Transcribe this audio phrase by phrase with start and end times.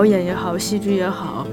[0.00, 1.46] 表演也好，戏剧也好，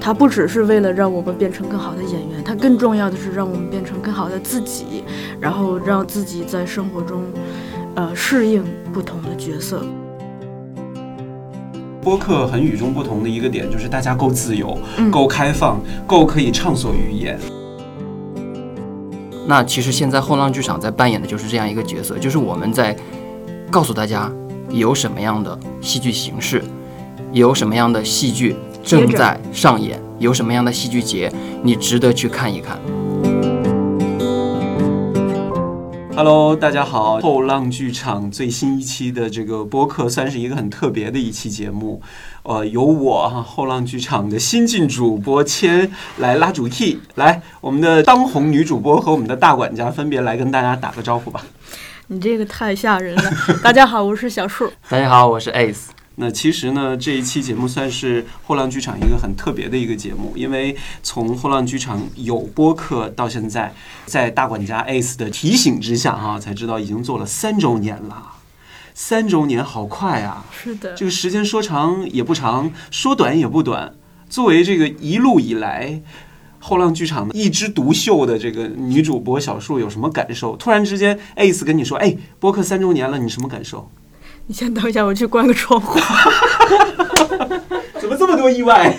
[0.00, 5.04] 它不只是为了让我们变成更好的演员，它更重要的是让我们变成更好的自己，
[5.38, 7.22] 然后让自己在生活中，
[7.94, 8.64] 呃，适应
[8.94, 9.84] 不同的角色。
[12.00, 17.38] 播客很与众不同的一个点就是大家够自由、嗯够开放、够可以畅所欲言。
[19.46, 22.96] 那其实现在后浪剧场在扮演的就是这样一个角色，就是我们在
[23.70, 24.32] 告诉大家
[24.70, 26.62] 有什么样的戏剧形式，
[27.32, 28.54] 有什么样的戏剧
[28.84, 31.32] 正在上演，有什么样的戏剧节
[31.62, 32.78] 你值得去看一看。
[36.14, 37.18] Hello，大家好！
[37.20, 42.02] 后浪剧场最新一期的这个播客算是一个很特别的一期节目，
[42.42, 51.42] 呃，由我哈后浪剧场的新晋主播谦来拉主 key，来我们的当红女主播和我们的大管家分别来跟大家打个招呼吧。
[52.08, 53.22] 你这个太吓人了！
[53.62, 54.70] 大家好，我是小树。
[54.90, 55.86] 大家好，我是 Ace。
[56.22, 63.74] 那其实呢，这一期节目算是后浪剧场一个很特别的一个节目，因为从后浪剧场有播客到现在，
[64.06, 68.34] 在大管家 Ace 的提醒之下哈、才知道已经做了三周年了。
[68.94, 70.44] 三周年好快啊！
[70.52, 73.94] 是的，这个时间说长也不长，说短也不短。
[74.30, 76.00] 作为这个一路以来
[76.60, 80.54] 后浪剧场的一枝独秀的这个女主播小树，有什么感受？
[80.56, 83.90] 突然之间，Ace 跟你说：“哎，播客三周年了，你什么感受？”
[84.46, 85.98] 你先等一下，我去关个窗户。
[88.00, 88.94] 怎么这么多意外？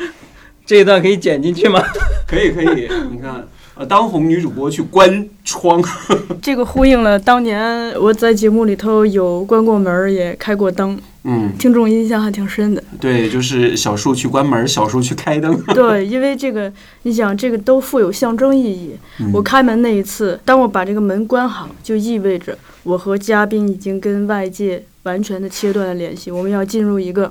[0.64, 1.82] 这一段可以剪进去吗？
[2.26, 3.46] 可以可以，你看，
[3.78, 5.82] 呃，当红女主播去关窗，
[6.40, 12.82] 这个呼应了当年我在节目里头有关过门，也开过灯，嗯，听众印象还挺深的。
[12.98, 15.54] 对，就是小树去关门，小树去开灯。
[15.74, 18.96] 对，因为这个，你想，这个都富有象征意义。
[19.20, 27.30] 嗯我开门那一次，当我把这个门关好，就意味着我和嘉宾已经跟外界完全的切断了联系，我们要进入一个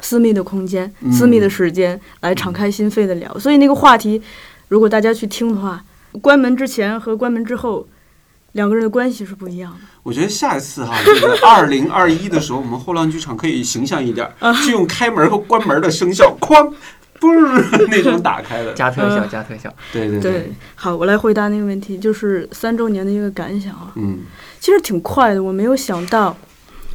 [0.00, 3.38] 私密的空间、嗯私密的时间来敞开心扉的聊。
[3.38, 4.22] 所以那个话题，
[4.72, 5.84] 如果大家去听的话，
[6.22, 7.86] 关门之前和关门之后，
[8.52, 9.80] 两个人的关系是不一样的。
[10.02, 16.72] 我觉得下一次哈，这个 二零二一的时候，我们后浪剧场可以形象一点儿，就用开门和关门的声效，哐，
[17.20, 18.72] 嘣儿那种打开的。
[18.72, 19.70] 加特效，加特效。
[19.92, 23.92] 对对对，好，我来回答那个问题，就是三周年的一个感想啊。
[23.96, 24.20] 嗯
[24.58, 26.34] 其实挺快的，我没有想到，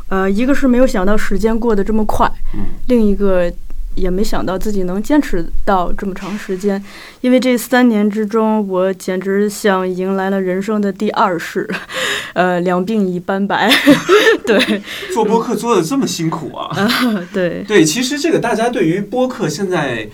[0.10, 3.54] 呃，一个是没有想到时间过得这么快，嗯另一个
[3.98, 6.82] 也没想到自己能坚持到这么长时间，
[7.22, 11.68] 因为这三年之中，我简直像迎来了人生的第二世，
[12.34, 13.70] 呃，两鬓已斑白，
[14.46, 14.82] 对
[15.14, 16.70] 做播客做的这么辛苦啊？
[17.34, 20.08] 对，对，其实这个大家对于播客现在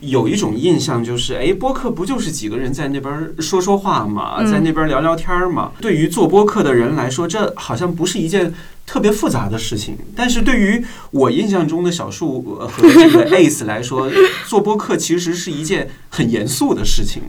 [0.00, 5.72] 有一种印象，就是哎，播客不就是几个人在那边说说话嘛，嗯在那边聊聊天儿嘛？
[5.80, 8.52] 对于做播客的人来说，这好像不是一件
[8.88, 9.96] 特别复杂的事情。
[10.16, 14.10] 但是对于我印象中的小树呃和这个 Ace 来说，
[14.46, 17.22] 做播客其实是一件很严肃的事情。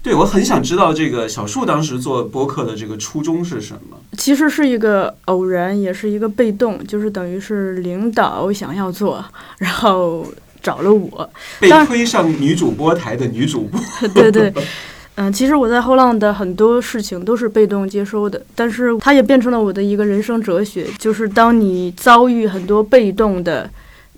[0.00, 3.96] 对，我很想知道这个小树当时做播客的这个初衷是什么？
[4.18, 9.24] 其实是一个偶然，也是一个被动，就是等于是领导想要做，
[9.56, 10.26] 然后
[10.62, 14.52] 找了我，被推上女主播台的女主播，对 对，
[15.16, 23.70] 嗯、其实我在后浪的很多事情都是被动接收的，但是它也变成了我的一个人生哲学，就是当你遭遇很多被动的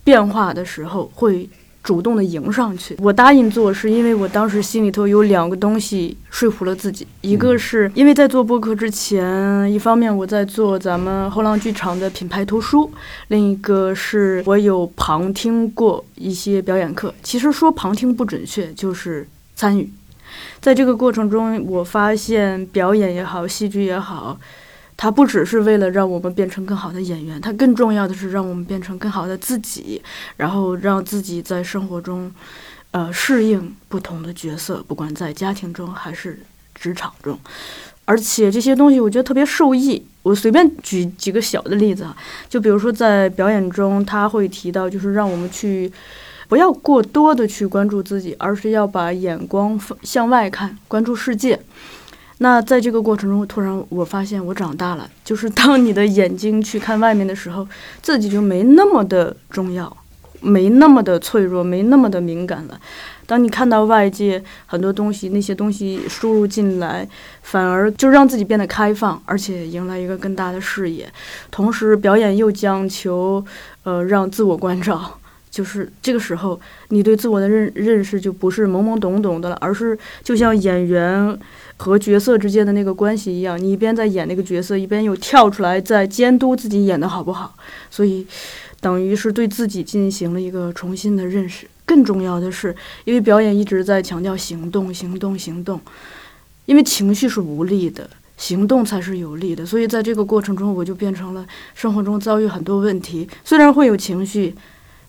[0.03, 1.49] 变化的时候，会
[1.83, 2.97] 主动的迎上去。
[2.99, 12.91] 我答应做，是因为我当时心里头有两个东西说服了自己，一个是因为在做播客之前，一方面我在做咱们后浪剧场的品牌图书，
[13.29, 17.15] 另一个是我有旁听过一些表演课。
[17.23, 19.89] 其实说旁听不准确，就是参与。
[20.61, 24.39] 在这个过程中，我发现表演也好，戏剧也好，
[24.97, 30.03] 它不只是为了让我们变成更好的演员，它更重要的是让我们变成更好的自己，
[30.37, 32.33] 然后让自己在生活中，
[32.91, 36.41] 呃，适应不同的角色，不管在家庭中还是
[36.75, 37.39] 职场中。
[38.05, 40.05] 而且这些东西我觉得特别受益。
[40.23, 42.17] 我随便举几个小的例子啊，
[42.49, 45.91] 就比如说在表演中，他会提到，就是让我们去
[46.49, 51.59] 不要过多的去关注自己，而是要把眼光向外看，关注世界。
[52.39, 57.67] 那在这个过程中，突然我发现我长大了，就是当你的眼睛去看外面的时候，
[58.03, 59.97] 自己就没那么的重要，
[60.41, 62.79] 没那么的脆弱，没那么的敏感了。
[63.25, 67.09] 当你看到外界很多东西，那些东西输入进来，
[67.43, 71.11] 反而就让自己变得开放，而且迎来一个更大的视野。
[71.51, 73.45] 同时，表演又讲求，
[73.83, 75.19] 呃，让自我关照。
[75.57, 76.61] 就是这个时候，
[76.91, 81.35] 你对自我的认认识就不是懵懵懂懂的了，而是就像演员
[81.79, 87.55] 和角色之间的那个关系一样，你一边在演那个角色，一边又跳出来在监督自己演的好不好。
[87.91, 88.27] 所以，
[88.83, 91.67] 等于是对自己进行了一个重新的认识。
[91.87, 95.81] 更重要的是，因为表演一直在强调行动、行动、行动，
[96.67, 98.11] 因为情绪是无力的。
[98.37, 104.55] 行动才是有利的，所以在这个过程中，我就变成了生活中遭遇很多问题，虽然会有情绪，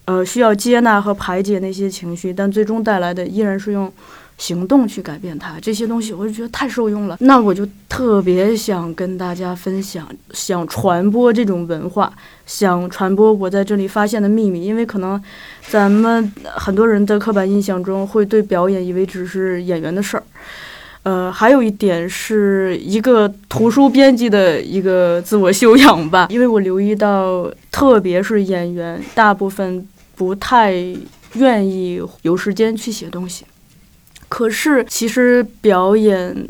[0.08, 3.92] 呃，需要接纳和排解那些情绪，但最终带来的依然是用
[4.38, 5.60] 行动去改变它。
[5.62, 12.14] 这些东西我就觉得太受用了，那我就特别想跟大家分享，想传播这种文化，
[12.46, 15.22] 想传播我在这里发现的秘密，因为可能
[15.68, 20.24] 咱们很多人的刻板印象中会对表演以为只是演员的事儿。
[21.04, 30.74] 呃，还有一点是一个图书编辑的一个自我修养吧，因为我留意到，特别是演员，大部分不太
[31.36, 33.46] 愿意有时间去写东西。
[34.28, 36.46] 可是，其实表演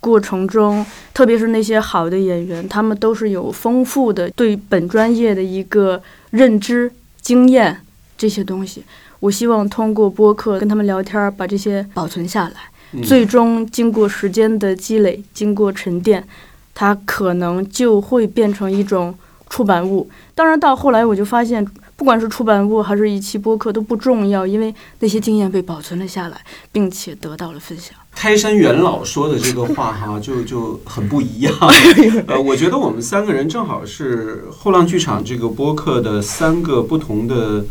[0.00, 6.90] 过程中，特别是那些好的演员，他们都是有丰富的对本专业的一个认知、
[7.20, 7.78] 经验
[8.16, 8.82] 这些东西。
[9.18, 13.02] 我希望通过播客跟他们聊天，把这些保存下来。
[13.04, 16.26] 最终经过时间的积累，经过沉淀，
[16.74, 19.14] 它可能就会变成一种
[19.50, 20.08] 出版物。
[20.34, 21.64] 当然，到后来我就发现，
[22.00, 26.40] 不管是出版物还是一期播客都不重要，因为那些经验被保存了下来，
[26.72, 27.94] 并且得到了分享。
[28.12, 31.52] 开山元老说的这个话哈，就就很不一样。
[32.26, 37.66] 呃，我觉得我们三个人正好是后浪剧场这个播客的三个不同的。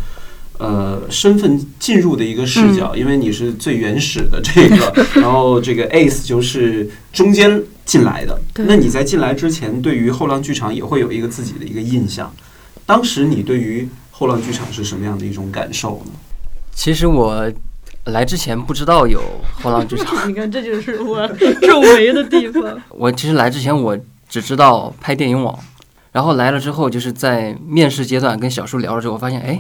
[0.60, 8.38] 呃，身份进入的一个视角，因为你是最原始的这个， 然后这个 Ace 就是中间进来的。
[8.56, 12.30] 那你在进来之前，对于后浪剧场也会有一个自己的一个印象。
[12.86, 13.88] 当时你对于
[14.20, 16.12] 后浪剧场是什么样的一种感受呢？
[16.74, 17.50] 其实我
[18.08, 19.24] 来之前不知道有
[19.54, 20.14] 后浪剧场。
[20.28, 21.26] 你看，这就是我
[21.62, 22.78] 皱眉的地方。
[22.92, 25.58] 我其实来之前我只知道拍电影网，
[26.12, 29.58] 然后来了之后，就是在面试阶段跟小叔聊了之后，发现哎。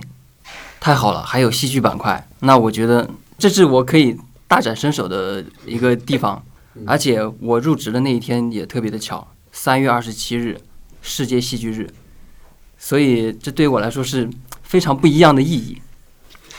[0.81, 4.17] 太好了，还有戏剧板块，那我觉得这是我可以
[4.47, 6.41] 大展身手的一个地方，
[6.85, 10.57] 而且我入职的那一天也特别的巧，三月二十七日，
[11.01, 11.89] 世界戏剧日，
[12.79, 14.27] 所以这对我来说是
[14.63, 15.77] 非常不一样的意义，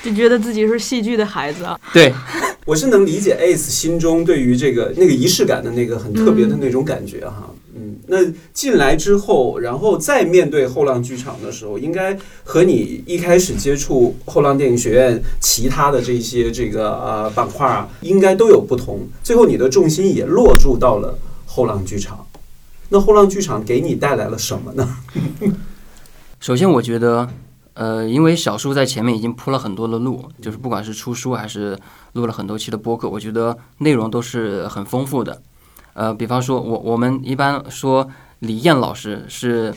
[0.04, 1.80] 就觉得自己是戏剧的孩子啊。
[1.92, 2.12] 对，
[2.66, 7.50] 我是能理解 Ace 心中对于这个那个仪式感的那个很特别的那种感觉哈。
[7.74, 8.18] 嗯，那
[8.52, 19.08] 进来之后，然后再面对后浪剧场的时候，应该和你一开始接触后浪电影学院其他的这些这个呃板块啊，应该都有不同。
[19.22, 22.26] 最后你的重心也落注到了后浪剧场。
[22.88, 24.96] 那后浪剧场给你带来了什么呢？
[26.40, 27.28] 首先，我觉得，
[27.74, 31.78] 呃，因为小叔在前面已经铺了很多的路，就是不管是出书还是
[32.14, 35.42] 录了很多期的播客，我觉得内容都是很丰富的。
[35.92, 38.08] 呃，比方说，我我们一般说
[38.38, 39.74] 李艳老师是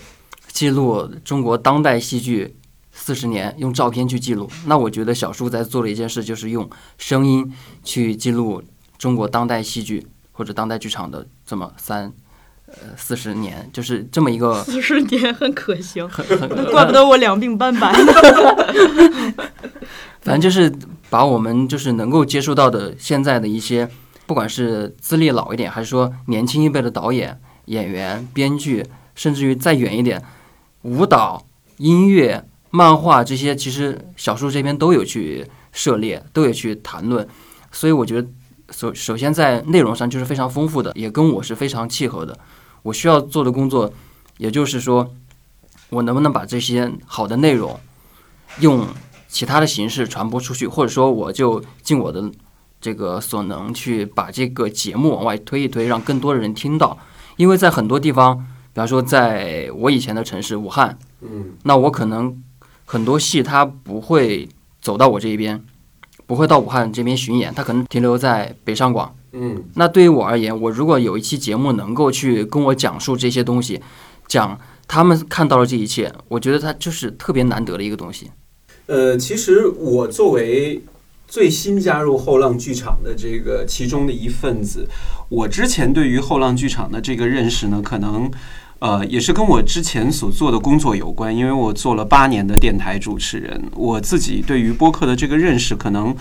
[0.48, 2.56] 记录中国当代戏剧
[2.94, 4.50] 四十年，用照片去记录。
[4.66, 8.64] 那我觉得小叔在做的一件事，就是用声音去记录
[8.98, 12.14] 中国当代戏剧或者当代剧场的这么三
[12.98, 17.94] 四十年，就是这么一个四十年很可行，很很怪不得我两鬓斑白。
[20.22, 20.74] 反正就是
[21.10, 23.90] 把我们就是能够接触到的现在的一些。
[24.26, 30.24] 不管是资历老一点，还是说年轻一辈的导演、演员、编剧，甚至于再远一点，
[30.84, 31.46] 舞蹈、
[31.76, 37.28] 音乐、漫画这些，其实小树这边都有去涉猎，都有去谈论。
[37.70, 38.28] 所以我觉得，
[38.72, 42.40] 首首先在内容上就是非常丰富的，也跟我是非常契合的。
[42.84, 43.92] 我需要做的工作，
[44.38, 45.12] 也就是说，
[45.90, 47.80] 我能不能把这些好的内容
[48.60, 48.88] 用
[49.28, 52.32] 其他的形式传播出去，或者说我就尽我的。
[52.84, 56.98] 这个所能去把这个节目往外推一推，让更多的人听到。
[57.38, 62.44] 因为在很多地方，比方说在我以前的城市武汉，嗯，那我可能
[62.84, 64.50] 很多戏它不会
[64.82, 65.64] 走到我这一边，
[66.28, 69.64] 不会到武汉这边巡演，它可能停留在北上广，嗯。
[69.76, 73.82] 那对于我而言，我如果有一期节目能够去跟我讲述这些东西，
[74.28, 78.32] 讲他们看到了这一切，我觉得它就是特别难得的一个东西。
[78.86, 80.82] 呃，其实我作为。
[81.26, 84.88] 最新加入后浪剧场的这个其中的一份子，
[85.30, 88.30] 我之前对于后浪剧场的这个认识呢，可能
[88.84, 96.14] 呃也是跟我之前所做的工作有关，因为我做了八年的电台主持人，我自己对于播客的这个认识可能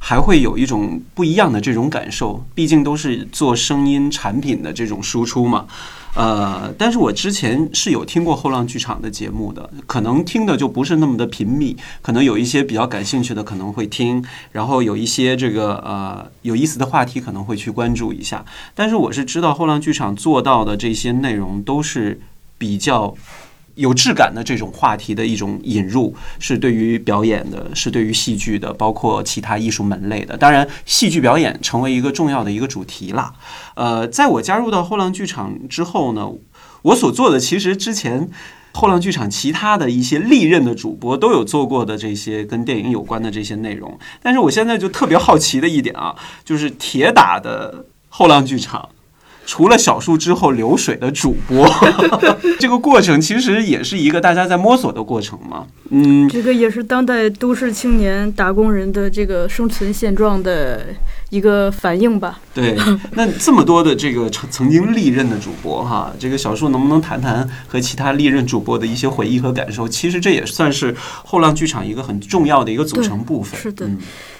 [0.00, 2.44] 还会有一种不一样的这种感受。
[2.56, 5.66] 毕竟都是做声音产品的这种输出嘛。
[6.18, 18.44] 呃，但是我之前是有听过后浪剧场的节目的，可能听的就不是那么的频密，可能有一些比较感兴趣的可能会听，然后有一些这个呃有意思的话题可能会去关注一下。
[18.74, 22.20] 但是我是知道后浪剧场做到的这些内容都是
[22.58, 23.14] 比较。
[23.78, 30.36] 有质感的这种话题的一种引入，是对于表演的，是对于戏剧的，包括其他艺术门类的。
[30.36, 33.32] 当然，戏剧表演成为一个重要的一个主题了。
[33.76, 36.28] 呃，在我加入到后浪剧场之后呢，
[36.82, 38.28] 我所做的其实之前
[38.72, 43.96] 后浪剧场其他的一些历任的主播都有做过的这些跟电影有关的这些内容。
[44.20, 48.88] 但是我现在就特别好奇的一点啊，就是铁打的后浪剧场。
[49.50, 51.66] 除了小树之后流水的主播，
[52.60, 55.64] 这个过程其实也是一个大家在摸索的过程嘛。
[55.88, 60.88] 嗯，这个也是当代都市青年打工人的这个生存现状的
[61.30, 62.40] 一个反应吧。
[62.54, 62.76] 对，
[63.12, 69.88] 那这么多的这个曾曾经历任的主播哈，这个小树能不能谈谈和其他历任主播的一些回忆和感受？
[69.88, 73.60] 其实这也算是后浪剧场一个很重要的一个组成部分。
[73.60, 73.88] 是的，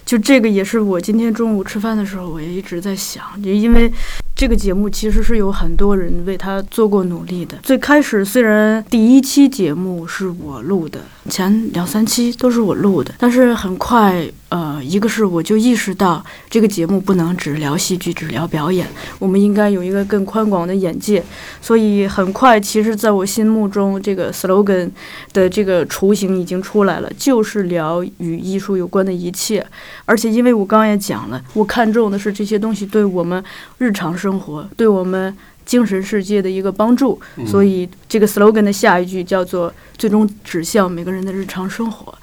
[0.05, 3.93] 就这个也是我今天中午吃饭的时候，我也一直在想，就因为。
[4.39, 7.59] 这个节目其实是有很多人为他做过努力的。
[7.61, 18.87] 最开始虽然第一期节目是我录的，前两三期都是我录的，但是很快，呃，一个是我就意识到这个节目不能只聊戏剧、只聊表演，
[19.19, 21.21] 我们应该有一个更宽广的眼界。
[21.61, 24.89] 所以很快，其实在我心目中，这个 slogan
[25.33, 29.67] 的这个雏形已经出来了，就是聊与艺术有关的一切。
[30.05, 33.43] 而且因为我刚刚也讲了，我看重的是这些东西对我们
[33.79, 34.29] 日常生。
[34.29, 42.15] 生活对我们精神世界的一个帮助，所以这个 slogan 的下一句叫做“最终指向每个人的日常生活”。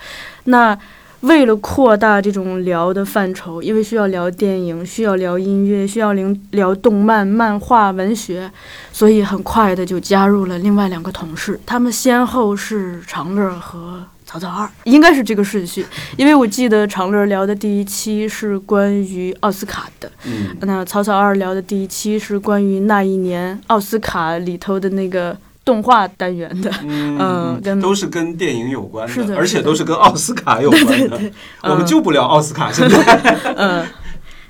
[0.45, 0.77] 那
[1.21, 8.51] 为了扩大这种聊的范畴，因为需要聊电影，需要聊音乐，需要聊聊动漫、漫画、文学，
[8.91, 14.03] 所以很快的就加入了另外两个同事，他们先后是长乐和。
[14.27, 15.85] 曹操二应该是这个顺序，
[16.17, 31.19] 因为我记得长乐聊的第一期是关于奥斯卡的，嗯，那曹操二聊的第一期是关于那一年奥斯卡里头的那个动画单元的，嗯，跟都是跟电影有关的，而且都是跟奥斯卡有关的，
[31.63, 33.85] 我们就不聊奥斯卡现在，嗯。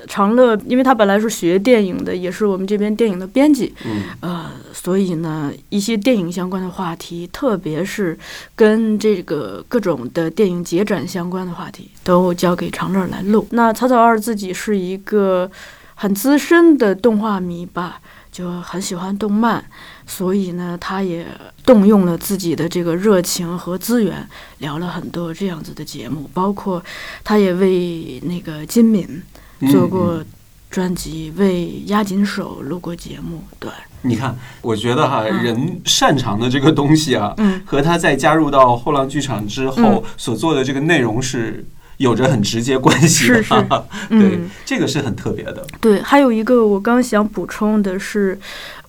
[0.07, 8.15] 长乐，因为他本来是学电影的，也是我们这边电影的编辑，嗯，呃，所以呢，一些电影相关的话题，特别是
[8.55, 13.47] 跟这个各种的电影节展相关的话题，都交给长乐来录。
[13.49, 15.49] 那草草二自己是一个
[15.95, 17.99] 很资深的动画迷吧，
[18.31, 19.65] 就很喜欢动漫，
[20.07, 21.25] 所以呢，他也
[21.65, 24.27] 动用了自己的这个热情和资源，
[24.59, 26.83] 聊了很多这样子的节目，包括
[27.23, 29.23] 他也为那个金敏。
[29.71, 30.21] 做过
[30.69, 33.41] 专辑，为押井守录过节目。
[33.57, 33.71] 对，
[34.01, 41.65] 你看，我觉得哈，人擅长的这个东西啊，嗯和他在加入到后浪剧场之后所做的这个内容是
[41.97, 43.41] 有着很直接关系的。
[43.41, 43.65] 是是，
[44.09, 45.65] 对，这个是很特别的。
[45.79, 48.37] 对，还有一个我刚想补充的是。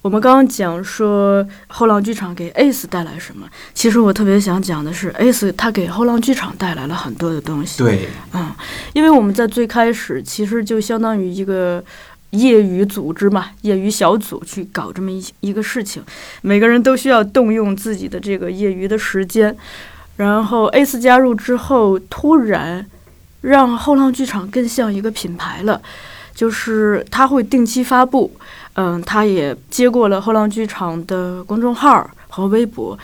[0.07, 3.45] 我们刚刚讲说后浪剧场给 ACE 带来什么，
[3.75, 7.79] 其实我特别想讲的是 ACE 它给后浪剧场带来了很多的东西。
[7.83, 8.55] 对，嗯，
[8.93, 11.83] 因为我们在最开始其实就相当于一个
[12.31, 16.01] 业余组织嘛，业余小组去搞这么一一个事情，
[16.41, 19.57] 每个人都需要动用自己的这个业余的时间。
[20.19, 22.87] 然后 ACE 加入之后，突然
[23.41, 25.83] 让后浪剧场更像一个品牌了，
[26.37, 28.31] 就是他会定期发布。
[28.79, 32.99] 嗯，他也接过了后浪剧场的公众号和微博，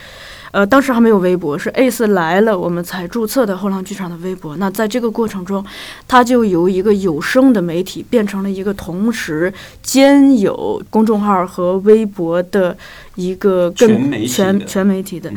[0.50, 4.54] 呃，当时还没有微博，是 ACE 来了我们才注册的后浪剧场的微博。
[4.58, 5.64] 那在这个过程中，
[6.06, 9.50] 它就由一个有声的媒体变成了一个同时
[9.82, 12.76] 兼有公众号和微博的
[13.14, 13.88] 一个更
[14.26, 15.32] 全全媒体的。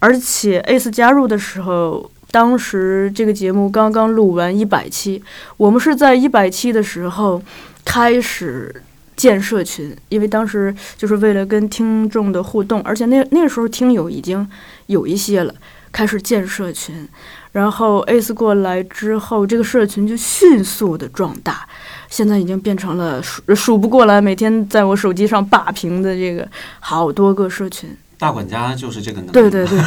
[0.00, 5.22] 而且 ACE 加入的时候，当时这个节目刚刚录完一百期，
[5.56, 7.42] 我们是在一百期的时候
[7.84, 8.82] 开始。
[9.18, 14.48] 建社群，因为当时就是为了跟听众的互动，而且那那时候听友已经
[14.86, 15.52] 有一些了，
[15.90, 17.08] 开始建社群。
[17.50, 21.66] 然后 ACE 过来之后，这个社群就迅速的壮大，
[22.08, 27.90] 现在已经变成了数数不过来，每天在我手机上霸屏的这个好多个社群。
[28.18, 29.32] 大管家就是这个能力。
[29.32, 29.78] 对对对，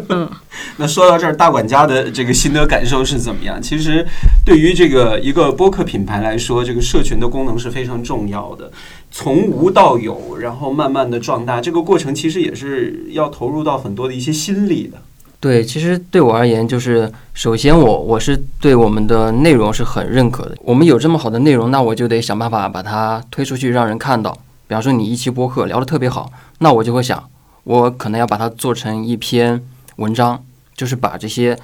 [0.08, 0.28] 嗯。
[0.76, 3.60] 那说到这儿，大管家的这个心得感受是怎么样？
[3.60, 4.06] 其实，
[4.46, 8.70] 对于这个一个播客品牌来说，这个社群的功能是非常重要的。
[9.10, 14.96] 从无到有，然后慢慢的壮大，这个过程其实也是要投入到很多的一些心力的。
[15.38, 20.56] 对，其实对我而言，就是首先我我是对我们的内容是很认可的。
[20.62, 24.32] 我们有这么好的内容，那我就得想办法把它推出去，让人看到。
[24.66, 27.22] 比方说，你一期播客聊得特别好，那我就会想，
[27.70, 31.56] 我可能要把它做成一篇文章，就是把这些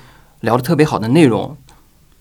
[0.42, 1.56] 聊得特别好的内容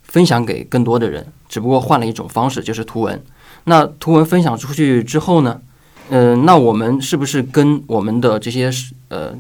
[0.01, 3.23] 分享给更多的人，只不过换了一种方式，就是图文。
[3.65, 5.61] 那图文分享出去之后呢，
[6.09, 8.71] 嗯、那我们是不是跟我们的这些
[9.09, 9.35] 呃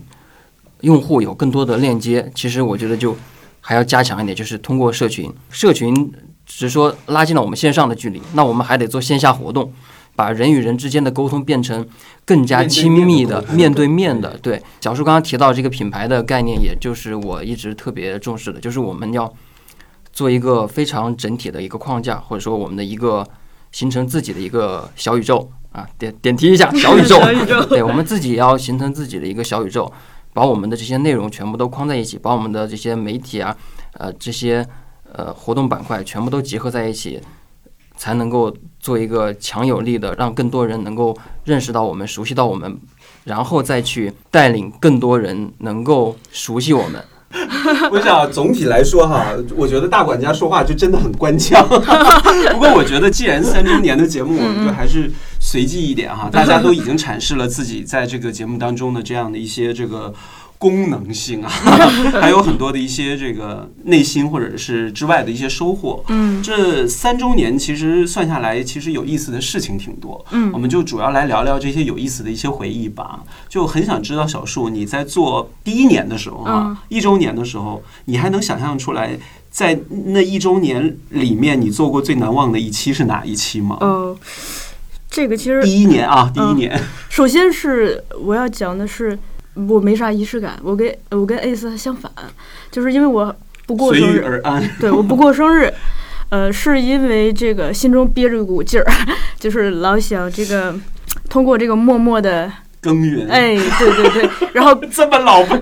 [0.81, 2.31] 用户有更多的链接？
[2.35, 3.17] 其实我觉得就
[3.61, 6.13] 还要加强一点，就是通过社群，社群
[6.45, 9.73] 只是说拉近了我们线上的距离，那我们还得做线下活动，
[10.15, 11.85] 把人与人之间的沟通变成
[12.23, 14.37] 更加亲密的面面对对面的。
[14.37, 19.31] 对，小树刚刚提到这个品牌的概念，也就是我一直特别重视的，就是我们要
[20.13, 23.27] 做一个非常整体的一个框架，或者说我们的一个
[23.71, 29.91] 形成自己的一个小宇宙啊，点点题一下，小宇宙， 小宇宙对我们自己要形成自己的一个小宇宙，
[30.33, 33.55] 把我们的这些内容全部都框在一起，把我们的这些媒体啊，
[33.93, 34.65] 呃，这些
[35.11, 37.19] 呃活动板块全部都结合在一起，
[37.97, 42.77] 才能够做一个强有力的，让更多人能够认识到我们、熟悉到我们，
[43.23, 47.03] 然后再去带领更多人能够熟悉我们。
[47.91, 49.25] 我想总体来说哈，
[49.57, 51.67] 我觉得大管家说话就真的很官腔。
[52.53, 56.29] 不过我觉得，既然三周年的节目，我们就还是随机一点哈。
[56.31, 60.13] 大家都已经阐释了自己在这个节目当中的这样的一些这个。
[60.65, 61.49] 功能性啊，
[62.19, 66.03] 还有很多的一些这个内心或者是之外的一些收获。
[66.07, 70.25] 嗯这三周年其实算下来，其实有意思的事情挺多。
[70.31, 73.19] 嗯我们就主要来聊聊这些有意思的一些回忆吧。
[73.47, 79.15] 就很想知道小树你在做第一年的时候啊，嗯一周年的时候，你还能想象出来，
[79.51, 83.77] 在那一周年里面你做过最难忘的一期是哪一期吗？
[83.81, 84.17] 呃，
[85.11, 89.17] 这个其实第一年啊，第一嗯年，首先是我要讲的是，
[89.55, 92.11] 我没啥仪式感，我跟我跟 Ace 相反，
[92.69, 93.35] 就是因为我
[93.65, 94.61] 不过生日，而安。
[94.79, 95.73] 对，我不过生日，
[96.29, 98.85] 呃，是因为这个心中憋着一股劲儿，
[99.39, 100.75] 就是老想这个
[101.29, 102.51] 通过这个默默的，
[102.85, 105.59] 耕耘，哎，对对对， 然后这么老派，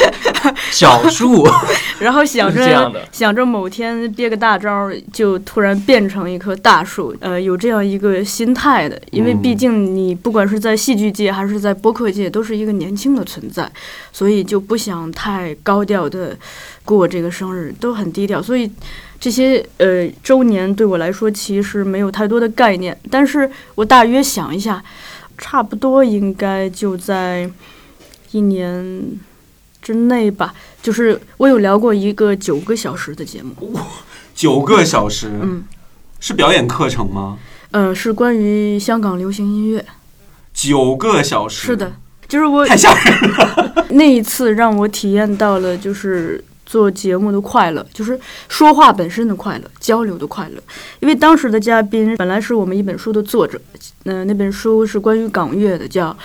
[0.72, 1.46] 小树，
[2.00, 3.08] 然后想是这样着的。
[3.12, 9.42] 想着某天憋个大招儿，就突然变成一棵大树，呃，有这样一个心态的，因为嗯。
[9.42, 13.70] 毕竟你不管是在戏剧界还是在播客界，都是一个年轻的存在，
[14.10, 16.34] 所以就不想太高调的
[16.82, 18.70] 过这个生日，都很低调，所以。
[19.20, 24.82] 这些呃周年对我来说其实没有太多的概念，但是我大约想一下，
[25.38, 27.50] 差不多应该就在
[28.30, 29.02] 一年
[29.82, 30.54] 之内吧。
[30.82, 33.54] 就是我有聊过一个九个小时的节目，
[34.34, 35.64] 九个小时，嗯，
[36.20, 37.38] 是表演课程吗？
[37.70, 39.84] 呃，是关于香港流行音乐。
[40.52, 41.92] 九个小时，是的，，
[42.28, 43.86] 就是我太吓人了。
[43.90, 46.42] 那一次让我体验到了，就是
[46.74, 50.60] 做节目的快乐，就是说话本身的快乐，交流的快乐。
[50.98, 53.60] 因为当时的嘉宾本来是我们一本书的作者，
[54.06, 56.10] 嗯、那本书是关于港乐的，叫《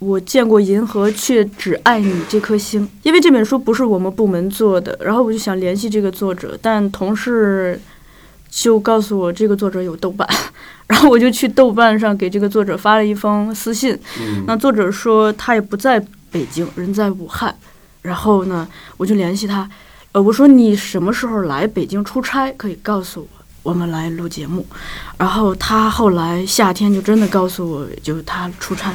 [0.00, 2.86] 我见过银河，却只爱你这颗星》。
[3.02, 7.80] 因为这本书不是我们部门做的，然后我就想联系这个作者，但同事
[8.50, 10.28] 就告诉我这个作者有豆瓣，
[10.86, 13.98] 然后我就去豆瓣上给这个作者发了一封私信。
[14.20, 15.98] 嗯那作者说他也不在
[16.30, 17.56] 北京，人在武汉。
[18.02, 19.66] 然后呢，我就联系他，
[20.14, 23.28] 呃，我说你什么时候来北京出差，可以告诉我，
[23.64, 24.64] 我们来录节目。
[25.18, 28.92] 然后他后来夏天就真的告诉我，就他出差。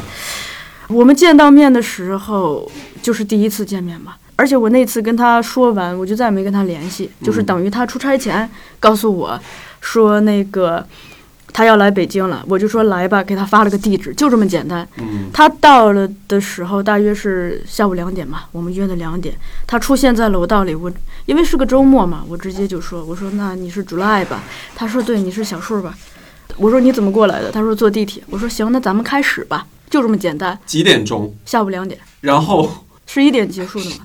[0.88, 4.18] 我们见到面的时候，就是第一次见面吧。
[4.38, 9.38] 而且我那次跟他说完，我就再也没跟他联系，就是等于他出差前告诉我
[9.82, 10.88] 说那个
[11.52, 14.88] 他要来北京了，我就说来吧，给他发了个地址，就这么简单。
[14.98, 19.36] 嗯，他到了的时候大约是下午两点吧，我们约的两点。
[19.68, 20.92] 他出现在楼道里，我
[21.26, 24.44] 因为是个周末嘛，我直接就说：“我说那你是 July 吧？”
[24.76, 25.98] 他说：“对，你是小树吧？”
[26.58, 30.58] 我说：“你怎么过来的？”他说：“坐地铁。”我说：“行，那咱们开始吧，就这么简单。
[30.66, 33.98] 几点钟？”下午两点，然后十一点结束的嘛。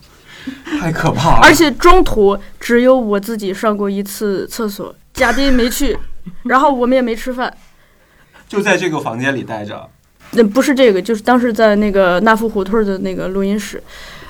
[0.79, 5.97] 太可怕了，而且中途只有我自己上过一次厕所，嘉宾没去，
[6.45, 7.53] 然后我们也没吃饭。
[8.49, 9.89] 就在这个房间里待着。
[10.33, 13.83] 那不是这个，就是当时在那个纳福胡同的那个录音室，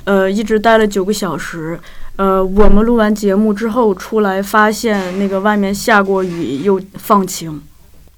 [0.05, 1.79] 呃，一直待了九个小时。
[2.17, 7.61] 呃，我们录完节目之后出来，发现那个外面下过雨又放晴，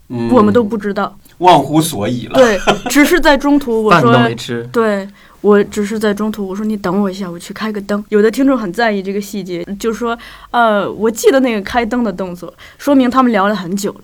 [0.09, 1.17] 嗯，我们都不知道。
[1.39, 2.35] 忘乎所以了。
[2.35, 4.69] 对，只是在中途我 饭都说没吃。
[4.73, 5.09] 对
[5.43, 8.03] 我只是在中途，我说你等我一下，我去开个灯。
[8.09, 10.19] 有的听众很在意这个细节，就说
[10.51, 14.01] 呃，我记得那个开灯的动作，说明他们聊了很久了。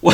[0.00, 0.12] 我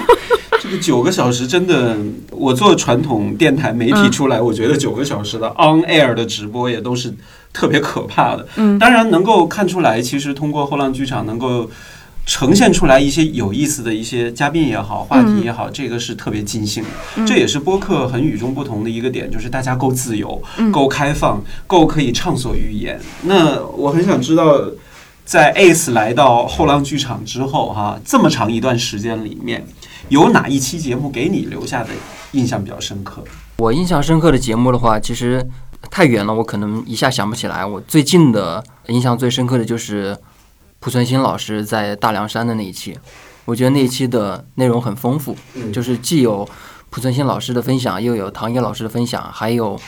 [0.62, 1.96] 这个九个小时真的，
[2.30, 7.12] 我做传统电台媒体嗯出来，我觉得九个小时的 on air 的直播也都是
[7.52, 8.46] 特别可怕的。
[8.56, 11.68] 嗯当然能够看出来，其实通过后浪剧场能够
[12.26, 16.88] 呈现出来一些有意思的一些嘉宾也好，话题也好，这个是特别尽兴的。
[17.16, 23.00] 嗯这也是播客很与众不同的一个点，就是大家够自由、嗯够开放、够可以畅所欲言。
[23.22, 24.60] 那我很想知道。
[25.26, 29.64] 在 ACE 来到后浪剧场之后，哈，这么长一段时间里面，
[30.10, 31.88] 有哪一期节目给你留下的
[32.32, 33.24] 印象比较深刻？
[33.56, 35.42] 我印象深刻的节目的话，其实
[35.90, 37.64] 太远了，我可能一下想不起来。
[37.64, 40.14] 我最近的印象最深刻的就是
[40.84, 42.94] 濮存昕老师在大凉山的那一期，
[43.46, 45.72] 我觉得那一期的内容很丰富，嗯。
[45.72, 46.46] 就是既有
[46.90, 49.80] 濮存昕老师的分享，又有唐嫣老师的分享，还有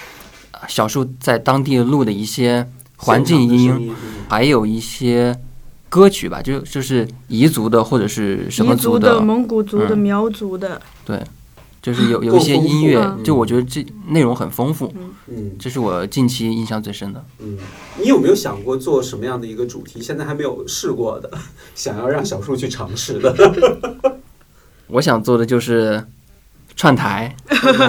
[0.53, 3.95] 呃小树在当地录的一些环境音，音，
[4.27, 5.39] 还有一些
[5.91, 9.99] 歌曲吧，就就是彝族的或者是什么彝族的，蒙古族的、嗯。
[9.99, 10.81] 苗族的，
[11.87, 14.93] 就是有有一些音乐嗯，就我觉得这内容很丰富，
[15.29, 17.25] 嗯这是我近期印象最深的。
[17.39, 17.57] 嗯，
[18.03, 20.03] 你有没有想过做什么样的一个主题？
[20.03, 21.31] 现在还没有试过的，
[21.77, 23.33] 想要让小树去尝试的
[24.89, 26.05] 我想做的就是
[26.75, 27.37] 串台，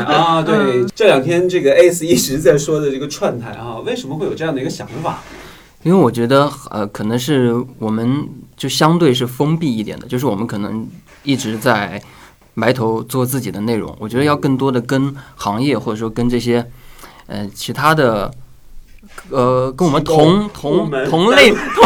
[0.05, 0.43] 啊？
[0.45, 5.23] 对，这两天这个 ACE 一直在说的这个串台啊，为什么会有这样的一个想法？
[5.81, 10.87] 因为我觉得呃，可能是我们就相对是封闭一点的，就是我们可能
[11.23, 11.99] 一直在
[12.59, 13.95] 埋头做自己的内容。
[13.99, 16.65] 我觉得要更多的跟行业或者说跟这些
[17.27, 18.33] 呃其他的
[19.29, 21.51] 呃跟我们同同同类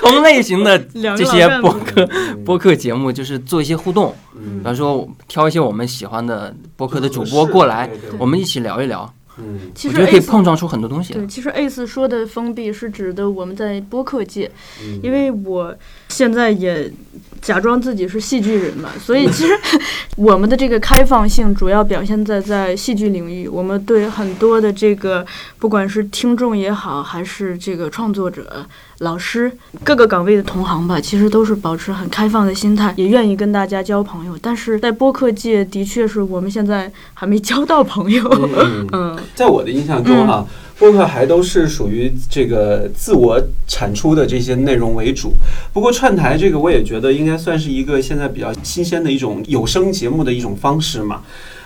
[0.00, 0.78] 同同类型的
[1.16, 2.08] 这些播客
[2.42, 9.12] 播客节目，就是做一些互动，嗯比方说挑一些我们喜欢的播客的主播过来，我们一起聊一聊。
[9.38, 11.14] 嗯其实我觉得可以碰撞出很多东西。
[11.14, 14.50] 对，其实 ACE 说的封闭是指的我们在播客界，
[14.82, 15.74] 嗯因为我
[16.08, 16.92] 现在也
[17.40, 19.52] 假装自己是戏剧人嘛，所以其实
[20.16, 25.24] 我们的这个开放性主要表现在在戏剧领域，我们对很多的这个
[25.58, 28.66] 不管是听众也好，还是这个创作者、
[29.02, 29.50] 老师
[29.82, 34.38] 各个岗位的同行吧，其实都是保持很开放的心态，也愿意跟大家交朋友。
[34.40, 38.22] 但是在播客界，的确是我们现在还没交到朋友。
[38.30, 40.46] 嗯 嗯在我的印象中哈、
[40.78, 45.32] 播客还都是属于这个自我产出的这些内容为主。
[45.72, 51.22] 不过串台这个，我也觉得应该算是一个现在比较新鲜的一种有声节目的一种方式嘛，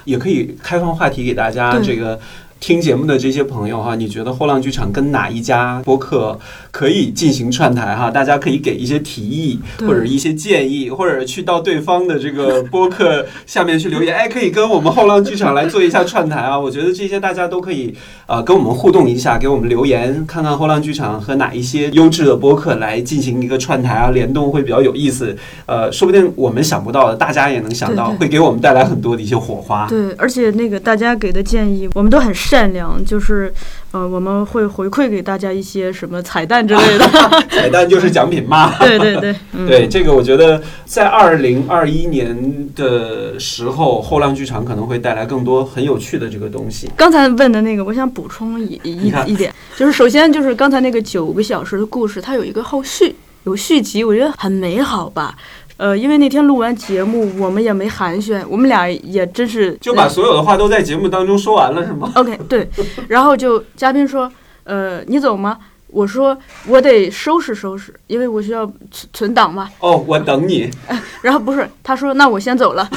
[0.06, 2.18] 也可以开放话题给大家这个。
[2.58, 6.38] 听节目的这些朋友哈，你觉得后浪剧场跟哪一家播客
[6.70, 8.10] 可以进行串台哈？
[8.10, 16.58] 大家可以给一些提议或者一些建议，或者去到对方的这个播客下面去留言，哎，可以跟我们后浪剧场来做一下串台啊！
[16.58, 17.94] 我觉得这些大家都可以
[18.26, 25.36] 呃跟我们互动一下，给我们留言，看看后浪剧场和哪一些优质的播客来进行一个串台啊联动会比较有意思。
[25.66, 29.86] 呃，说不定我们想不到的，大家也能想到，对对会给我们带来很多的一些火花。
[29.88, 33.52] 对，而且那个大家给的建议，我们都很善良，就是
[33.90, 37.06] 呃，我们会回馈给大家一些什么彩蛋之类的。
[37.50, 38.72] 彩蛋就是奖品嘛。
[38.78, 46.88] 对对对，嗯，对，这个我觉得在二零二一年的时候，后浪剧场可能会带来更多很有趣的这个东西。
[46.96, 55.36] 刚才问的那个，我想补充一一一点，就是首先就是刚才那个九个小时的故事，它有一个后续，有续集，我觉得很美好吧。
[55.76, 62.68] 呃，因为那天录完节目，我们也没寒暄，我们俩也真是就把所有的话都在节目当中说完了，是吗？OK 对，
[63.08, 64.30] 然后就嘉宾说，
[64.64, 65.58] 呃，你走吗？
[65.88, 66.36] 我说
[66.66, 69.70] 我得收拾收拾，因为我需要存存档嘛。
[69.80, 70.70] 哦，我等你。
[71.22, 72.88] 然后不是，他说那我先走了，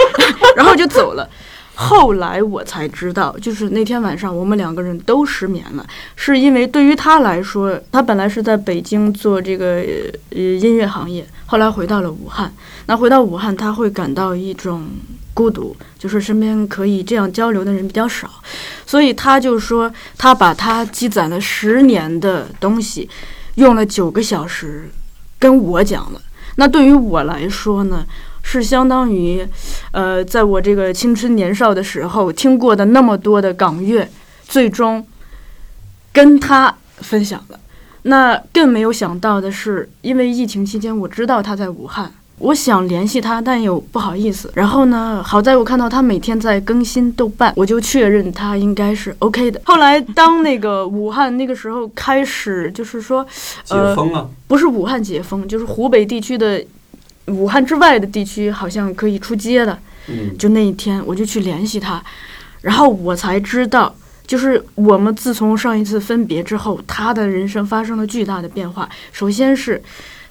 [0.56, 1.28] 然后就走了。
[1.78, 5.86] 后来我才知道，就是那天晚上我们两个人都失眠了，
[6.16, 9.84] 是因为对于他来说，他本来是在北京做这个
[10.30, 12.50] 呃音乐行业，后来回到了武汉。
[12.86, 14.86] 那回到武汉，他会感到一种
[15.34, 18.30] 孤独，就是身边可以这样交流的人比较少，
[18.86, 23.06] 所以他就说，他把他积攒了十年的东西，
[23.56, 24.88] 用了九个小时
[25.38, 26.22] 跟我讲了。
[26.58, 28.06] 那对于我来说呢，
[28.48, 29.44] 是相当于，
[29.90, 34.08] 呃，在我这个青春年少的时候听过的那么多的港乐，
[34.46, 35.04] 最终
[36.12, 37.58] 跟他分享了。
[38.02, 42.12] 那更没有想到的是，因为疫情期间，我知道他在武汉。
[42.38, 44.48] 我想联系他，但又不好意思。
[44.54, 49.60] 然后呢，好在我看到他每天在更新豆瓣，我就确认他应该是 OK 的。
[49.64, 53.24] 后来，当那个武汉那个时候开始，就是说，
[53.64, 56.62] 解呃，封了，不是武汉解封，就是湖北地区的
[57.26, 59.78] 武汉之外的地区好像可以出街的。
[60.08, 62.02] 嗯，就那一天，我就去联系他，
[62.60, 63.92] 然后我才知道，
[64.24, 68.88] 就是我们自从上一次分别之后，他的人生发生了巨大的变化。
[69.12, 69.82] 首先是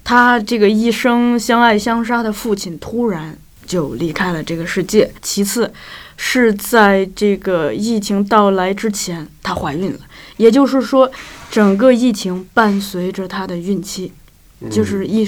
[0.03, 5.11] 他这个一生相爱相杀的父亲突然就离开了这个世界。
[5.21, 5.69] 其次，
[6.15, 9.99] 是在这个疫情到来之前，她怀孕了，
[10.37, 11.11] 也就是说，
[11.51, 14.13] 整个疫情伴随着她的孕期，
[14.61, 15.27] 嗯就是一一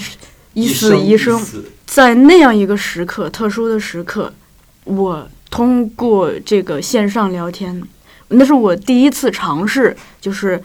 [0.57, 1.39] 一死一生。
[1.85, 4.33] 在那样一个时刻，特殊的时刻，
[4.85, 7.81] 我通过这个线上聊天，
[8.29, 10.61] 那是我第一次尝试，就是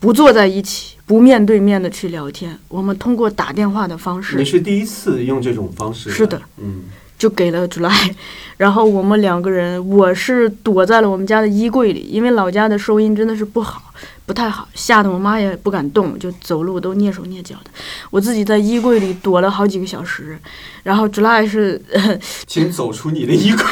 [0.00, 2.58] 不坐在一起，不面对面的去聊天。
[2.68, 6.10] 我们通过打电话的方式你，是第一次用这种方式？
[6.10, 6.82] 是的，嗯，
[7.18, 8.10] 就给了 July，
[8.58, 13.82] 然后我们两个人，我是躲在了我们家的衣柜里，因为老家的收音真的是不好，
[14.26, 17.70] 不太好，吓得我妈也不敢动，就走路都蹑手蹑脚的。
[18.10, 20.38] 我自己在衣柜里躲了好几个小时，
[20.82, 21.80] 然后 July 是
[22.46, 23.64] 请走出你的衣柜。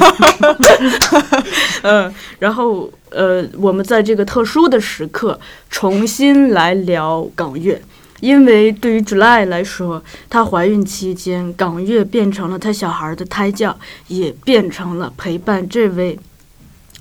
[1.82, 7.80] 嗯，然后呃，我们在这个特殊的时刻重新来聊港乐，
[8.20, 13.76] 因为对于 July 来说，她怀孕期间，港乐变成了她小孩的胎教，
[14.08, 16.18] 也变成了陪伴这位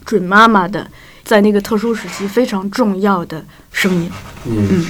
[0.05, 0.89] 准妈妈的，
[1.23, 4.09] 在那个特殊时期非常重要的声音。
[4.45, 4.85] 嗯，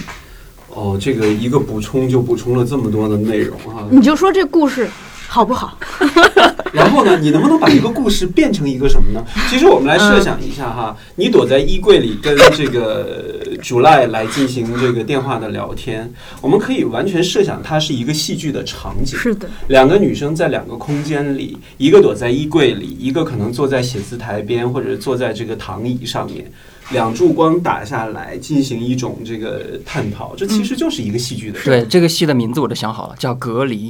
[0.69, 4.89] 哦，这个一个补充就补充了这么多的内容啊、你就说这故事
[5.29, 5.77] 好不好？
[6.73, 9.23] 然后呢，你能不能把一个故事变成一个什么呢？
[9.47, 16.11] 其实我们来设想一下哈，你躲在衣柜里跟这个 July 来进行这个电话的聊天，
[16.41, 19.17] 我们可以完全设想它是一个戏剧的场景。
[19.17, 26.51] 是的，两个女生在两个空间里，一个躲在衣柜里，一个可能坐在写字台边或者坐在这个躺椅上面，
[26.91, 30.35] 两柱光打下来，进行一种这个探讨。
[30.35, 33.89] 这其实就是一个戏剧的对这个戏的名字我都想好了，叫《隔离》。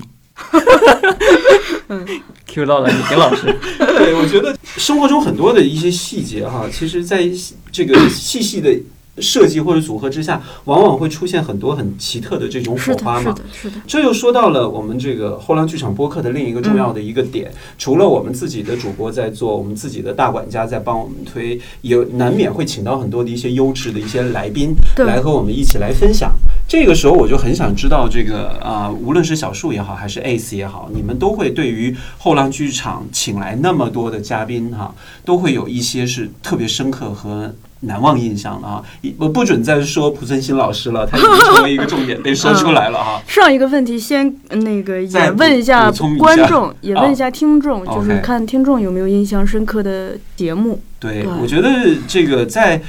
[1.89, 2.05] 嗯
[2.45, 7.29] Q 到了李平老师，对，我觉得生活中很多的一些细节哈，其实在
[7.71, 8.75] 这个细细的
[9.19, 13.35] 设计或者组合之下，往往会出现很多很奇特的这种，火花嘛。
[13.35, 26.33] 是的，是的，这又说到了我们这个后浪剧场播客的另一个重要的一个点，除了我们自己的主播在做，我们自己的大管家在帮我们推，也难免会请到很多的一些优质的一些来宾来和我们一起来分享。
[26.69, 34.93] 这个时候我就很想知道，这个啊、无论是小树也好，还是 Ace 也好，你们都会对于后浪剧场请来那么多的嘉宾哈、
[35.25, 38.83] 都会有一些是特别深刻和难忘印象的啊。
[39.17, 43.19] 我不准再说蒲存昕老师了，他已经成为一个重点被说出来了哈。
[43.25, 50.79] 上一个问题先呃那个也问一下观众，也问一下听众，啊就是看听众有没有印象深刻的节目。
[50.99, 52.79] 对，对我觉得这个在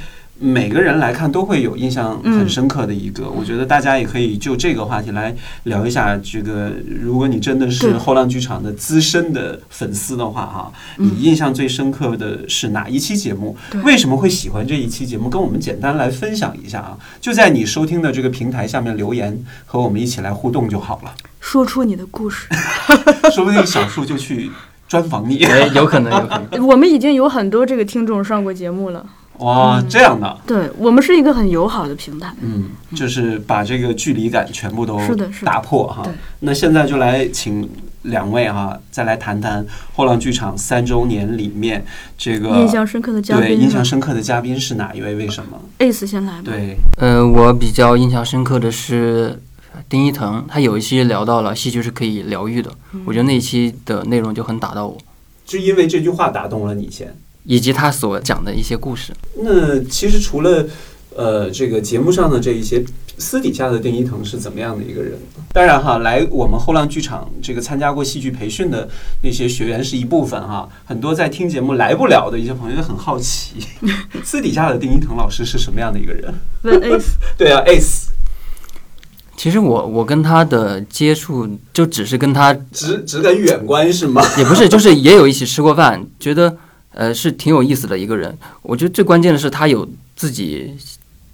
[0.41, 3.29] 每个人来看都会有印象很深刻的一个。
[3.29, 6.17] 我觉得大家也可以就这个话题来聊一下。
[6.17, 13.55] 这个，如果你真的是后浪剧场的资深的粉丝的话，哈，嗯你印象最深刻的是哪一期节目？
[13.83, 15.29] 为什么会喜欢这一期节目？
[15.29, 16.97] 跟我们简单来分享一下啊！
[17.21, 21.13] 就在你收听的这个平台下面留言，和我们一起来互动就好了。
[21.39, 22.47] 说出你的故事。
[23.31, 24.49] 说不定小树就去
[24.87, 25.43] 专访你。
[25.43, 26.65] 哎，有可能，有可能。
[26.67, 29.05] 我们已经有很多这个听众上过节目了，
[29.41, 30.37] 哇，这样的。
[30.47, 32.33] 对我们是一个很友好的平台。
[32.41, 36.03] 嗯，就是把这个距离感全部都是的是打破哈。
[36.39, 37.69] 那现在就来请
[38.03, 41.83] 两位哈，再来谈谈后浪剧场三周年里面
[42.17, 45.15] 这个印象深刻的嘉宾对，印象深刻的嘉宾是哪一位？
[45.15, 46.43] 为什么？Ace 先来吧。
[46.45, 49.41] 对，呃，我比较印象深刻的是
[49.89, 52.71] 丁一腾，他有一期聊到了戏剧是可以疗愈的，
[53.05, 54.97] 我觉得那一期的内容就很打到我，
[55.45, 57.15] 就因为这句话打动了你先。
[57.43, 59.13] 以及他所讲的一些故事。
[59.41, 60.65] 那其实除了
[61.15, 62.83] 呃这个节目上的这一些，
[63.17, 65.13] 私底下的丁一腾是怎么样的一个人？
[65.53, 68.89] 当然哈，来我们后浪剧场这个参加过戏剧培训的
[69.21, 73.55] 那些学员是一部分哈，很多在听节目来不了的一些朋友就很好奇，
[74.23, 76.33] 私底下的丁一腾老师是什么样的一个人？
[76.63, 78.07] 问 Ace， 对啊，Ace
[79.35, 84.23] 其实我我跟他的接触就只是跟他只只敢远观是吗？
[84.37, 86.55] 也不是，就是也有一起吃过饭，觉得
[86.93, 88.37] 呃是挺有意思的一个人。
[88.61, 90.73] 我觉得最关键的是他有自己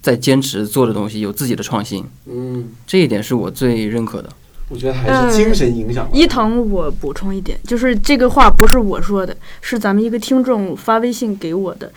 [0.00, 4.28] 在坚持做的东西，有自己的创新，嗯，这一点是我最认可的。
[4.70, 6.06] 我觉得还是精神影响。
[6.12, 11.90] 伊藤，我补充一点，就是这个话不是我说的，是咱们一个听众发微信给我的。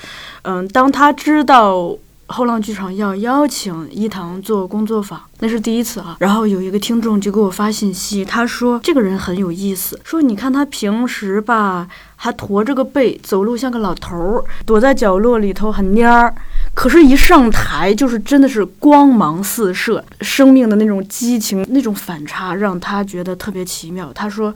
[0.43, 1.97] 嗯，当他知道
[2.31, 6.15] 后浪剧场要邀请伊藤做工作坊，那是第一次啊。
[6.19, 16.33] 然后有一个听众就给我发信息，他说这个人很有意思，说你看他平时吧还驼着个背，走路像个老头儿，躲在角落里头很蔫儿。
[16.73, 24.09] 可是，一上台就是真的是光芒四射，生命的那种激情、那种反差，让他觉得特别奇妙。
[24.13, 24.53] 他说，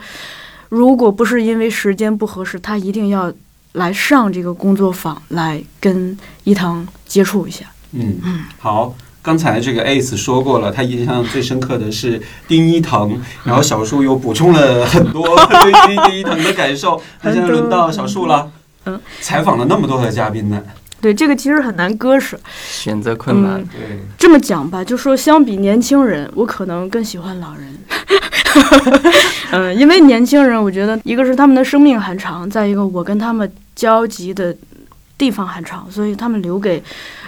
[0.70, 3.34] 如果不是因为时间不合适，他一定要
[3.76, 7.66] 来上这个工作坊，来跟伊藤接触一下。
[7.94, 8.94] 嗯嗯，好。
[9.26, 15.74] 刚才这个 Ace 说过了，他印象最深刻的是丁一腾，然后小树又补充了很多 对于
[16.06, 17.02] 丁一腾的感受。
[17.24, 18.52] 那现在轮到小树了，
[18.86, 20.62] 嗯，采访了那么多的嘉宾呢，
[21.02, 22.40] 对，这个其实很难割舍。
[22.70, 23.60] 选择困难。
[23.60, 27.76] 嗯对，这么讲吧，就说相比年轻人，我可能更喜欢老人。
[29.54, 34.56] 嗯，因为年轻人，我觉得一个是他们的生命很长，再一个我跟他们交集的
[35.18, 36.84] 地方很长，所以他们留给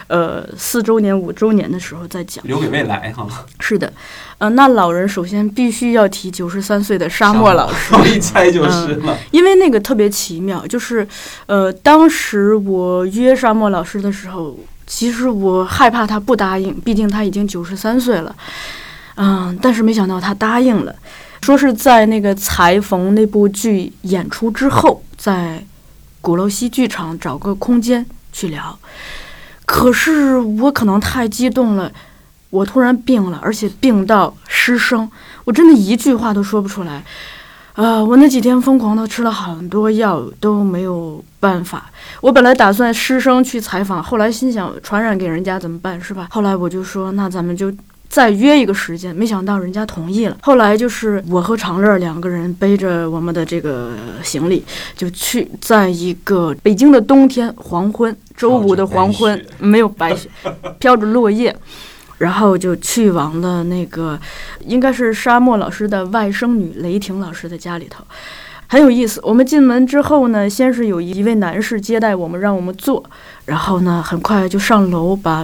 [0.08, 2.44] 呃四周年、五周年的时候再讲。
[2.46, 3.26] 留给未来哈。
[3.60, 3.92] 是的，
[4.38, 7.94] 呃，那老人首先必须要提九十三岁的沙漠老师。
[7.96, 9.16] 我一猜就是了。
[9.30, 11.06] 因为那个特别奇妙，就是，
[11.46, 18.34] 呃，当时我约沙漠老师的时候，其实我害怕他不答应，毕竟他已经九十三岁了，
[19.16, 20.94] 嗯，但是没想到他答应了，
[21.42, 25.62] 说是在那个裁缝那部剧演出之后，在
[26.20, 28.78] 鼓楼西剧场找个空间去聊，
[29.64, 31.90] 可是我可能太激动了。
[32.50, 35.10] 我突然病了，而且病到失声，
[35.44, 37.04] 我真的一句话都说不出来。
[37.74, 41.90] 呃，我那几天疯狂的吃了很多药，都没有办法。
[42.22, 46.26] 我本来打算失声去采访，后来心想传染给人家怎么办，是吧？
[46.30, 47.70] 后来我就说，那咱们就
[48.08, 49.14] 再约一个时间。
[49.14, 50.36] 没想到人家同意了。
[50.42, 53.92] 后来就是我和长乐两个人背着我们的这个
[54.22, 54.64] 行李，
[54.96, 60.28] 就去在一个北京的冬天黄昏，周五的黄昏没有白雪，
[60.78, 61.54] 飘着落叶。
[62.18, 64.18] 然后就去往了那个，
[64.66, 68.02] 应该是沙漠老师的外甥女雷霆老师的家里头，
[68.66, 69.20] 很有意思。
[69.22, 73.08] 我们进门之后呢，先是有一位男士接待我们，让我们坐，
[73.48, 75.42] 然后呢，很快就上楼把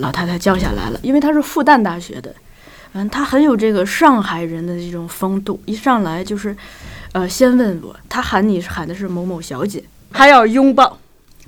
[0.00, 2.34] 老太太叫下来了，因为她是复旦大学的，
[2.92, 6.54] 嗯，她很有这个上海人的这种风度，一上来就是，
[7.12, 10.98] 呃，先问我，她喊你喊的是某某小姐，还要拥抱、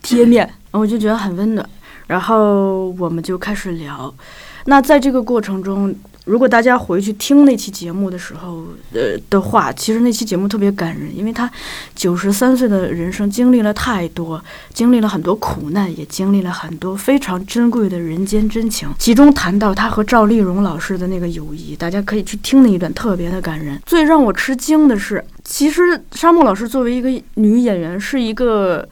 [0.03, 1.69] 贴面，我就觉得很温暖。
[2.07, 4.13] 然后我们就开始聊。
[4.65, 5.95] 那在这个过程中，
[6.25, 11.51] 如果大家回去听那期节目的时候，呃的话，其实那期节目特别感人，因为他
[11.95, 18.89] 九十三岁的人生经历了太多，经历了很多苦难，也经历了很多非常珍贵的人间真情。
[18.99, 23.79] 其中谈到他和赵丽蓉老师的那个友谊，大家可以去听那一段，特别的感人。
[23.85, 28.89] 最让我吃惊的是，其实沙漠老师作为一个女演员，是一个。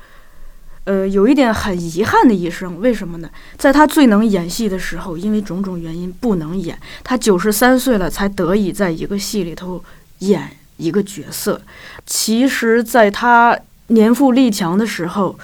[0.85, 3.31] 呃，有一点很遗憾的一生，为什么呢？
[3.57, 6.77] 在他最能演戏的时候，因为种种原因不能演。
[7.05, 9.83] 他九十三岁了，才得以在一个戏里头
[10.19, 11.63] 演一个角色。
[12.05, 13.57] 其实，在他
[13.89, 15.39] 年富力强的时候，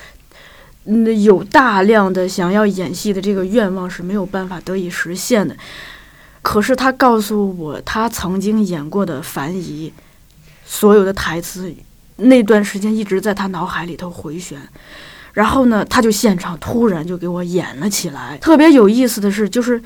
[0.87, 5.57] 嗯，有大量的想要演戏的这个愿望是没有办法得以实现的。
[6.43, 9.93] 可是他告诉我，他曾经演过的樊姨，
[10.67, 11.73] 所有的台词，
[12.17, 14.59] 那段时间一直在他脑海里头回旋。
[15.39, 18.37] 然后呢，他就现场突然就给我演了起来。
[18.39, 19.81] 特别有意思的是，就是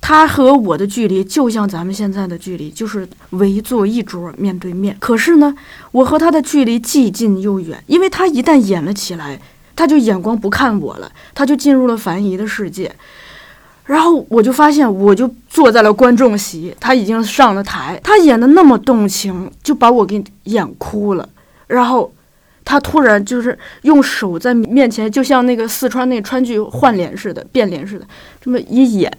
[0.00, 4.96] 他和我的距离就像咱们现在的距离，就是围坐一桌面对面。
[4.98, 5.54] 可是呢，
[5.92, 9.38] 我和他的距离既近又远，因为他一旦演了起来，
[9.76, 12.90] 他就眼光不看我了，他就进入了樊姨的世界。
[13.84, 21.28] 然后我就发现，我就坐在了观众席，他已经上了台，他演的那么动情，就把我给演哭了。
[21.66, 22.10] 然后。
[22.64, 28.06] 他突然就是用手在面前，就像那个四川那川剧换脸似的、变脸似的，
[28.40, 29.12] 这么一演，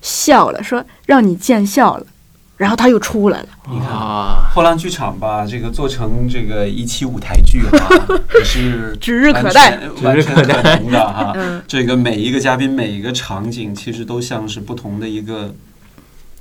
[0.00, 2.06] 笑了，说让你见笑了，
[2.56, 3.48] 然后他又出来了。
[3.70, 7.88] 你看，啊，后浪剧场吧这个做成这个一期舞台剧哈，
[8.34, 11.32] 也是 指日可待完全完全可能的哈。
[11.36, 15.54] 嗯，这个每一个嘉宾、每一个场景，其实都像是不同的一个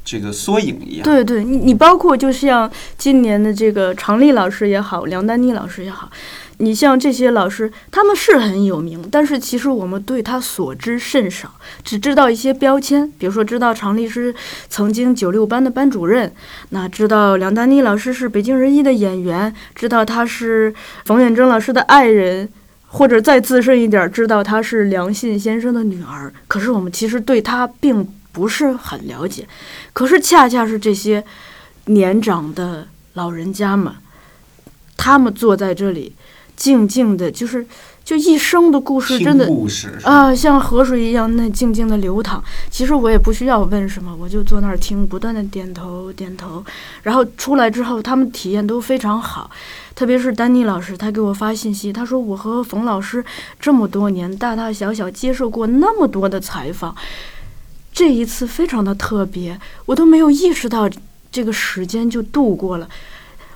[0.08, 1.04] 这个缩影一样。
[1.04, 6.10] 对对，你你包括就像今年的这个常丽老师也好，梁丹妮老师也好，
[6.60, 11.52] 你像这些老师，他们是很有名，但是其实我们对他所知甚少，
[11.84, 14.34] 只知道一些标签，比如说知道常丽是
[14.70, 16.32] 曾经九六班的班主任，
[16.70, 22.48] 那知道梁丹妮老师是北京人艺的演员，知道他是冯远征老师的爱人。
[22.89, 29.46] 或者再资深一点，知道她是梁信先生的女儿，可是我们其实对他并不是很了解。
[29.97, 31.23] 可是恰恰是这些
[31.86, 33.91] 年长的老人家们，
[34.95, 36.13] 他们坐在这里，
[36.55, 37.65] 静静的，就是
[38.05, 39.49] 就一生的故事，真的
[40.03, 42.43] 啊，像河水一样那静静的流淌。
[42.69, 46.63] 其实我也不需要问什么，我就坐那儿听，不断的点头点头。
[47.01, 49.49] 然后出来之后，他们体验都非常好，
[49.95, 53.26] 特别是丹妮老师，他给我发信息，他说我和冯老师
[53.59, 56.95] 这么多年大大小小接受过那么多的采访，
[57.91, 60.89] 这一次非常的特别，我都没有意识到
[61.31, 62.88] 这个时间就度过了。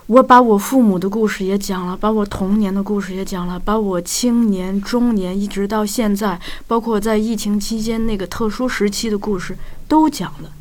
[0.07, 9.57] 我把我父母的故事也讲了，把我童年的故事也讲了，把我青年、中年一直到现在，包括在疫情期间那个特殊时期的故事
[9.87, 10.51] 都讲了。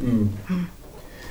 [0.00, 0.66] 嗯嗯。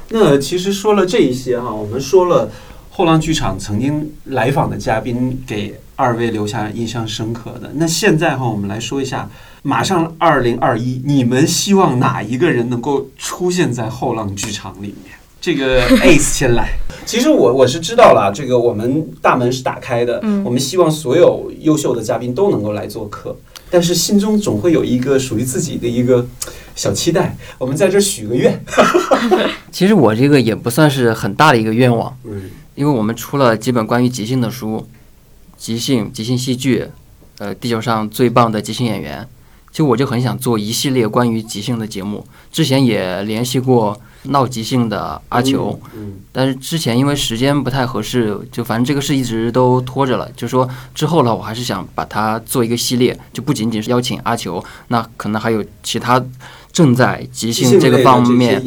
[0.10, 2.50] 那其实说了这一些哈，我们说了
[2.92, 7.72] 后浪剧场曾经来访的嘉宾给二位留下印象深刻的。
[7.76, 9.30] 那现在哈，我们来说一下，
[9.68, 15.14] 马上二零二一，你们希望哪一个人能够出现在后浪剧场里面？
[15.42, 16.70] 这个 Ace 先来。
[17.06, 23.36] 其实我我是知道了，这个我们大门是打开的，嗯我们希望所有优秀的嘉宾都能够来做客，
[23.70, 26.26] 但是心中总会有一个属于自己的一个
[26.74, 27.36] 小期待。
[27.58, 28.64] 我们在这儿许个愿，
[29.70, 32.44] 其实我这个也不算是很大的一个愿望，嗯
[32.76, 34.88] 因为我们出了几本关于即兴的书，
[35.58, 36.86] 即兴、即兴戏剧，
[37.40, 39.28] 呃，地球上最棒的即兴演员。
[39.78, 50.28] 其实我就很想做一系列关于即兴的节目，之前也联系过闹即兴的阿球，嗯但是之前因为时间不太合适，就反正这个事一直都拖着了。
[50.36, 56.20] 就说之后呢，我还是想把它做一个系列，就不仅仅是邀请阿球，那可能还有其他
[56.74, 58.60] 正在即即兴这个方面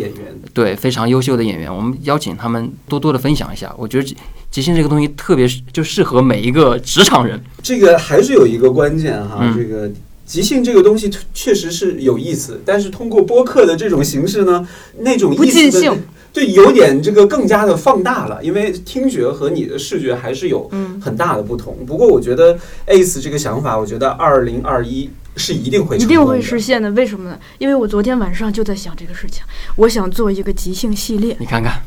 [0.55, 3.75] 对非常优秀的演员，我们邀请他们多多的分享一下。
[3.77, 4.17] 我觉得即
[4.49, 7.43] 即兴这个东西特别就适合每一个职场人。
[7.61, 9.91] 这个还是有一个关键哈，嗯这个
[10.31, 14.65] 即兴这个东西确实是有意思，但是通过播客的这种形式呢，
[14.99, 16.03] 那种不意思的尽兴
[16.33, 21.77] 对，有点这个更加的放大了，因为听觉和你的视觉还是有嗯，很大的不同。
[21.85, 22.57] 不过我觉得
[22.87, 26.89] Ace 这个想法，我觉得二零二一是一定会一定会实现的。
[26.93, 27.37] 为什么呢？
[27.59, 29.43] 因为我昨天晚上就在想这个事情，
[29.75, 31.37] 我想做一个即兴系列。
[31.41, 31.83] 你看看，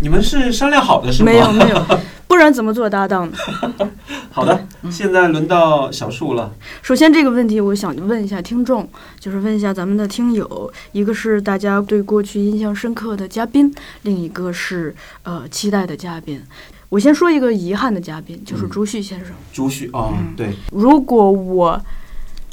[0.00, 1.30] 你们是商量好的是吗？
[1.32, 3.36] 没有没有， 不然怎么做搭档呢？
[4.30, 6.52] 好的，现在轮到小树了。
[6.82, 8.88] 首先这个问题，我想问一下听众，
[9.20, 13.72] 就是问一下咱们的听友，一个是大家对过去印象深刻的嘉宾，
[14.02, 16.42] 另一个是呃期待的嘉宾。
[16.88, 19.28] 我先说一个遗憾的嘉宾，就是嗯朱旭先生。
[19.52, 21.80] 朱旭哦，嗯对，如果我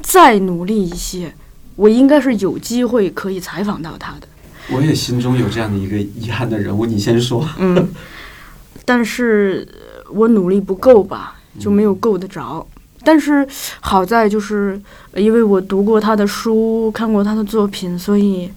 [0.02, 1.34] 再努力一些，
[1.76, 4.28] 我应该是有机会可以采访到他的。
[4.70, 7.48] 我也心中有这样的一个遗憾的人物，你先说。
[7.58, 7.90] 嗯，
[8.86, 12.66] 但是呃我努力不够吧，就没有够得着。
[13.04, 13.46] 但是
[13.80, 14.80] 好在就是
[15.12, 18.50] 呃因为我读过他的书，看过他的作品，所以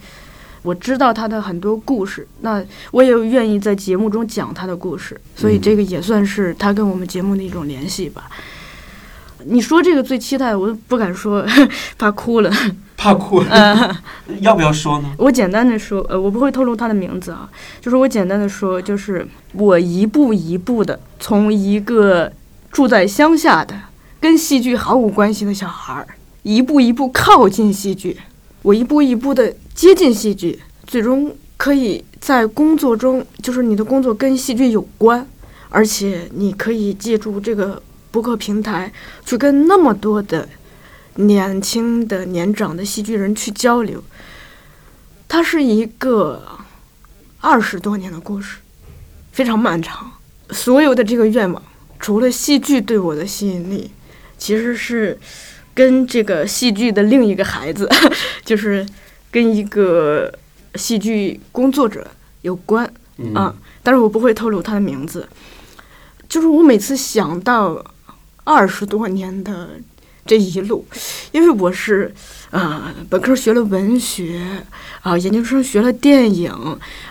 [0.62, 2.28] 我知道他的很多故事。
[2.42, 8.30] 那我也愿意在节目中讲他的故事，所以嗯这个也算是他跟我们节目的一种联系吧。
[9.46, 11.44] 你说这个最期待，我都不敢说，
[11.98, 12.50] 怕哭了。
[12.96, 13.96] 怕哭了，呃，
[14.40, 15.10] 要不要说呢？
[15.18, 22.32] 我简单的说，呃，我不会透露他的名字啊，就是我简单的说，就是我一步一步的从一个
[22.70, 23.74] 住在乡下的、
[24.20, 26.06] 跟戏剧毫无关系的小孩儿，
[26.44, 28.16] 一步一步靠近戏剧，
[28.62, 35.26] 我一步一步的接近戏剧，最终可以在工作中，就是你的工作跟戏剧有关，
[35.68, 37.82] 而且你可以借助这个
[38.14, 38.92] 播客平台
[39.26, 40.48] 去跟那么多的
[41.16, 44.00] 年轻的、年长的戏剧人去交流。
[45.26, 46.40] 它是一个
[47.40, 48.58] 二十多年的故事，
[49.32, 50.12] 非常漫长。
[50.50, 51.60] 所有的这个愿望，
[51.98, 53.90] 除了戏剧对我的吸引力，
[54.38, 55.18] 其实是
[55.74, 57.90] 跟这个戏剧的另一个孩子，
[58.46, 58.86] 就是
[59.32, 60.32] 跟一个
[60.76, 62.06] 戏剧工作者
[62.42, 62.88] 有关。
[63.16, 63.52] 嗯啊，
[63.82, 65.28] 但是我不会透露他的名字。
[66.28, 67.84] 就是我每次想到
[68.44, 69.70] 二十多年的
[70.26, 70.86] 这一路，
[71.32, 72.14] 因为我是
[72.50, 74.64] 呃本科学了文学，
[75.02, 76.52] 啊、研究生学了电影，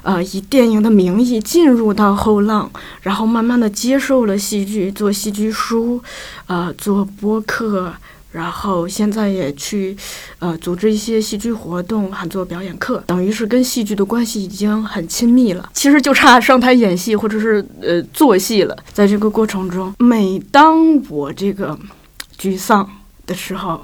[0.02, 2.72] 呃、以电影的名义进入到后浪，
[3.02, 6.02] 然后慢慢的接受了戏剧，做戏剧书，
[6.48, 7.94] 啊，做播客。
[8.34, 9.96] 然后现在也去，
[10.40, 15.70] 呃，组织一些戏剧活动，还做表演课，等于是跟戏剧的关系已经很亲密了。
[15.72, 18.76] 其实就差上台演戏或者是呃做戏了。
[18.92, 21.78] 在这个过程中，每当我这个
[22.40, 22.90] 沮丧
[23.28, 23.80] 的时候，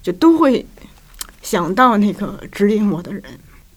[0.00, 0.64] 就都会
[1.42, 3.20] 想到那个指引我的人。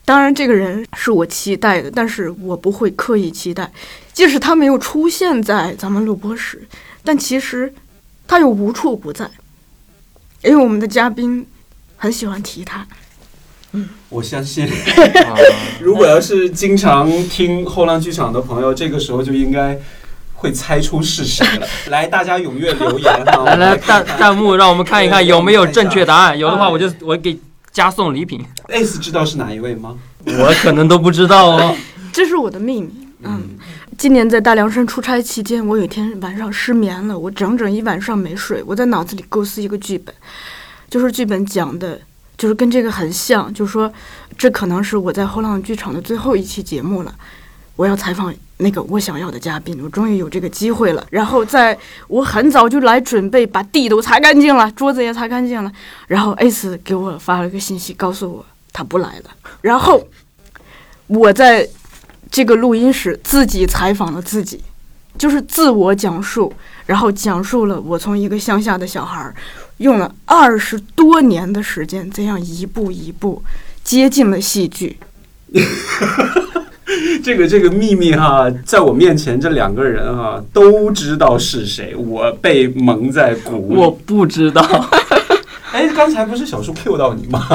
[0.05, 3.71] 当然，这个人是我期待的，但是我不会刻意期待。
[4.13, 6.67] 即使他没有出现在咱们录播室，
[7.03, 7.73] 但其实
[8.27, 9.29] 他又无处不在。
[10.43, 11.45] 因为我们的嘉宾
[11.97, 12.85] 很喜欢提他，
[14.09, 14.65] 我相信，
[15.25, 15.35] 啊
[15.79, 19.77] 如果要是经常听后浪剧场的朋友，这个时候就应该
[20.33, 21.67] 会猜出是谁了。
[21.89, 23.43] 来，大家踊跃留言哈！
[23.45, 26.37] 来来弹弹幕，让我们看一看有没有正确答案。
[26.37, 27.39] 有的话，嗯我就我给
[27.71, 28.43] 加送礼品。
[28.69, 29.97] Ace 知道是哪一位吗？
[30.25, 31.75] 我可能都不知道哦。
[32.11, 33.07] 这是我的秘密。
[33.23, 33.41] 嗯，
[34.01, 38.63] 今年在大凉山出差期间，我有一天晚上失眠了，我整整一晚上没睡。
[38.65, 40.11] 我在脑子里构思一个剧本，
[40.89, 42.01] 就是剧本讲的，
[42.35, 43.93] 就是跟这个很像，就说
[44.35, 47.13] 这可能是我在后浪剧场的最后一期节目了。
[47.75, 51.05] 我要采访那个我想要的嘉宾，我终于有这个机会了。
[51.11, 51.77] 然后在
[52.07, 55.71] 我很早就来准备，把地都擦干净了，桌子也擦干净了。
[56.07, 58.43] 然后 Ace 给我发了个信息，告诉我
[58.73, 59.25] 他不来了。
[59.61, 60.03] 然后
[61.05, 61.69] 我在
[62.31, 64.61] 这个录音室自己采访了自己，
[65.17, 66.51] 就是自我讲述，
[66.85, 69.35] 然后讲述了我从一个乡下的小孩儿，
[69.77, 73.43] 用了二十多年的时间，这样一步一步
[73.83, 74.97] 接近了戏剧。
[77.23, 83.75] 这个这个秘密哈，在我面前这两个人哈都知道是谁，我被蒙在鼓里。
[83.75, 84.61] 我不知道，
[85.71, 87.45] 哎，刚才不是小叔 Q 到你吗？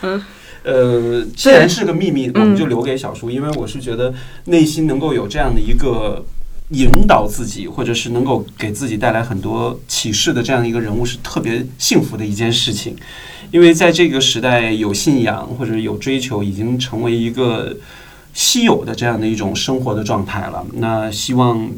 [0.64, 6.24] 呃，既然是个秘密，我们就留给小叔，因为我是觉得内心能够有这样的一个
[6.70, 12.96] 引导自己，或者是能够给自己带来很多启示的这样的一个人物，是特别幸福的一件事情。
[13.50, 17.76] 因为在这个时代，有信仰或者有追求，已经成为一个
[18.32, 20.64] 稀有的这样的一种生活的状态了。
[20.74, 21.68] 那希望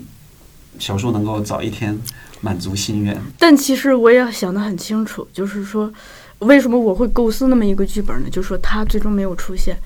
[0.78, 1.98] 小叔能够早一天
[2.40, 3.20] 满足心愿。
[3.38, 5.92] 但其实我也想得很清楚，就是说，
[6.40, 8.28] 为什么我会构思那么一个剧本呢？
[8.30, 9.76] 就是说，他最终没有出现，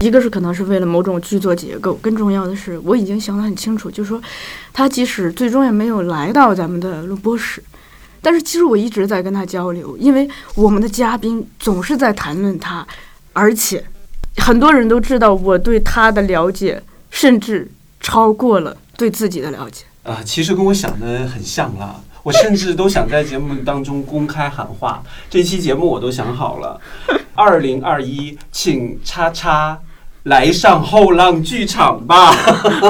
[0.00, 4.20] 一个是可能是为了某种剧作结构，更重要的是，我已经想得很清楚，就是说，
[4.72, 7.62] 他即使最终也没有来到咱们的录播室，
[8.22, 12.86] 但是其实我一直在跟他交流，因为我们的嘉宾总是在谈论他，
[13.32, 13.84] 而且
[14.38, 17.70] 很多人都知道我对他的了解，甚至
[18.00, 19.84] 超过了对自己的了解。
[20.04, 22.00] 啊、其实跟我想的很像啦。
[22.28, 26.78] 我甚至都想在节目当中公开喊话，这期节目我都想好了，
[27.34, 29.78] 二零二一，请叉叉
[30.24, 32.30] 来上后浪剧场吧，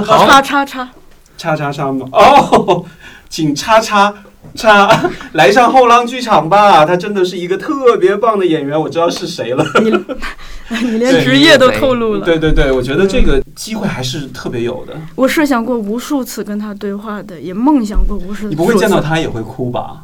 [0.04, 0.88] 叉叉叉，
[1.36, 2.08] 叉叉叉吗？
[2.10, 2.84] 哦，
[3.28, 4.12] 请叉叉
[4.58, 9.64] 叉来上后浪剧场吧，他真的是一个特别棒的演员，我知道是谁了。
[10.82, 12.26] 你 连职业都透露了。
[12.26, 14.94] 对对对，我觉得这个机会还是特别有的。
[15.14, 18.48] 我设想过无数次跟他对话的，也梦想过无数次。
[18.48, 20.02] 你不会见到他也会哭吧？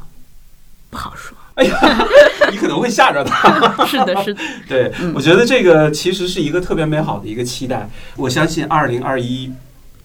[0.89, 1.37] 不好说。
[1.57, 2.07] 哎呀，
[2.51, 3.61] 你可能会吓着他。
[3.87, 4.41] 是的，是的。
[4.69, 7.89] 对，我觉得这个其实是一个特别美好的一个期待。
[8.17, 9.53] 我相信二零二一，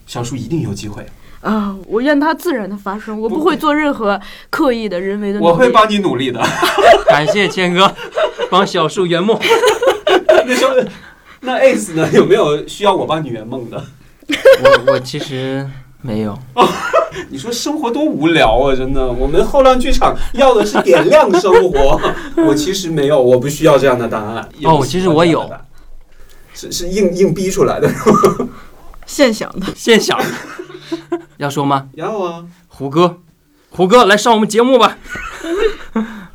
[0.06, 1.06] 小叔一定有机会。
[1.40, 4.20] 啊、我愿它自然的发生，我不会做任何
[4.50, 5.50] 刻意的、人为的努力。
[5.50, 6.40] 我会帮你努力的。
[7.08, 7.90] 感谢谦哥
[8.50, 9.38] 帮小树圆梦。
[10.46, 10.74] 那时候，
[11.40, 12.08] 那 Ace 呢？
[12.12, 13.82] 有没有需要我帮你圆梦的？
[14.62, 15.66] 我我其实
[16.02, 16.38] 没有，
[17.30, 18.76] 你说生活多无聊啊！
[18.76, 22.00] 真的，我们后浪剧场要的是点亮生活。
[22.36, 24.48] 我其实没有，我不需要这样的答案。
[24.64, 25.50] 哦其实我有
[26.54, 27.90] 是是硬硬逼出来的。
[29.06, 29.66] 现想的。
[29.74, 30.18] 现想。
[31.38, 31.88] 要说吗？
[31.94, 33.18] 要啊，胡歌，
[33.70, 34.98] 胡歌来上我们节目吧。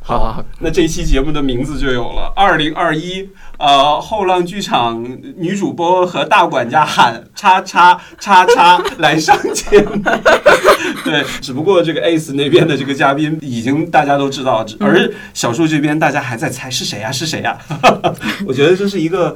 [0.01, 3.27] 好 好好，那这一期节目的名字就有了：二零二一，
[3.57, 5.03] 呃，后浪剧场
[5.37, 9.99] 女主播和大管家喊叉叉叉叉 来上节目。
[11.03, 17.57] 对，只不过这个 Ace 那边的这个嘉宾已经大家都知道，而小树这边大家还在猜是谁呀、是谁呀、
[18.45, 19.35] 我觉得这是一个。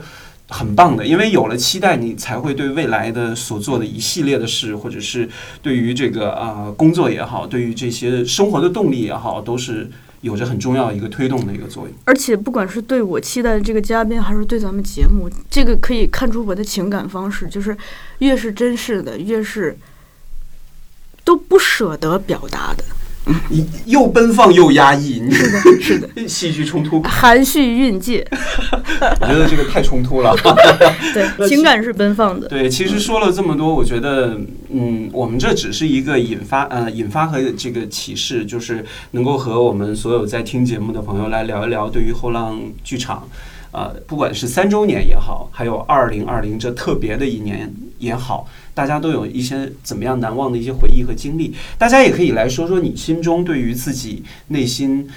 [0.50, 5.30] 很棒的，因为有了期待，你才会对未来的所做的一系列的事，或者是
[5.62, 9.90] 对于这个啊、工作也好，对于这些生活的动力也好，都是
[10.22, 11.94] 有着很重要一个推动的一个作用。
[12.06, 17.78] 而且不管是对我期待的这个嘉宾，还是对咱们节目，这个可以看出我的情感方式，就是
[18.18, 19.78] 越是真实的，越是
[21.24, 22.84] 都不舍得表达的，
[23.50, 28.26] 你 又奔放又压抑，你是的，是的， 戏剧冲突，含蓄蕴藉，
[29.22, 30.36] 我觉得这个太冲突了。
[31.14, 32.48] 对，情感是奔放的。
[32.48, 43.28] 对，其实说了这么多，我觉得，嗯，我们这只是一个引发，呃，引发和这个启示，就是能够和我们所有在听节目的朋友来聊一聊对于后浪剧场，
[43.72, 51.56] 呃，不管是三周年也好，还有二零二零这特别的一年也好，大家都有一些怎么样难忘的一些回忆和经历。
[51.78, 55.08] 大家也可以来说说你心中对于自己内心。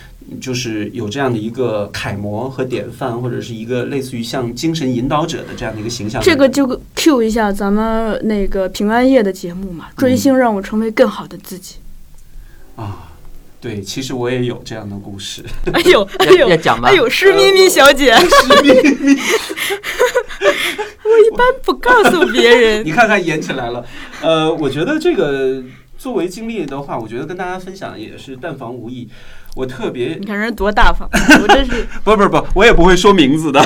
[0.41, 6.23] 就是有这样的一个楷模和典范，或者是一个类似于像精神引导者的这样的一个形象。
[6.23, 11.75] 这个就 Q 一下咱们那个平安夜的节目嘛，追星让我成为更好的自己。
[12.77, 13.12] 啊，
[13.63, 15.41] 对，其实我也有这样的故事。
[15.73, 19.21] 哎呦， 哎呦，要讲吗哎呦，是咪咪小姐，湿咪咪
[21.05, 22.91] 我一般不告诉别人你。
[22.91, 23.85] 看看演起来了。
[24.21, 25.63] 呃，我觉得这个
[25.97, 29.09] 作为经历的话，我觉得跟大家分享也是但防无益。
[29.55, 31.07] 我特别你看人多大方，
[31.43, 33.63] 我真是不不不，我也不会说名字的，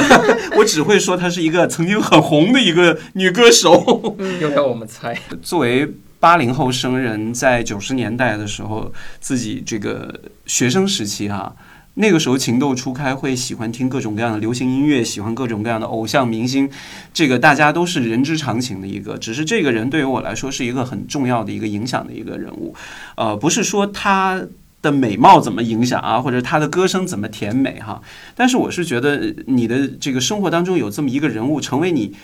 [0.58, 4.16] 我只会说她是一个曾经很红的一个女歌手。
[4.40, 5.88] 又要我们猜，作为
[6.18, 11.54] 八零后生人，在九十年代的时候，自己这个学生时期哈、
[11.94, 16.68] 那个时候情窦初开，会喜欢听各种各样的流行音乐，喜欢各种各样的偶像明星，
[17.14, 19.16] 这个大家都是人之常情的一个。
[19.18, 22.74] 只是这个人对于我来说是一个很重要的一个影响的一个人物，
[23.16, 24.42] 呃，不是说他
[24.82, 28.00] 的美貌怎么影响啊，或者他的歌声怎么甜美哈。
[28.34, 32.14] 但是我是觉得你的这个生活当中有这么一个人物，成为你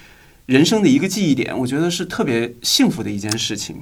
[0.47, 3.77] 人生的一个记忆点，我觉得是特别幸福的一件事情。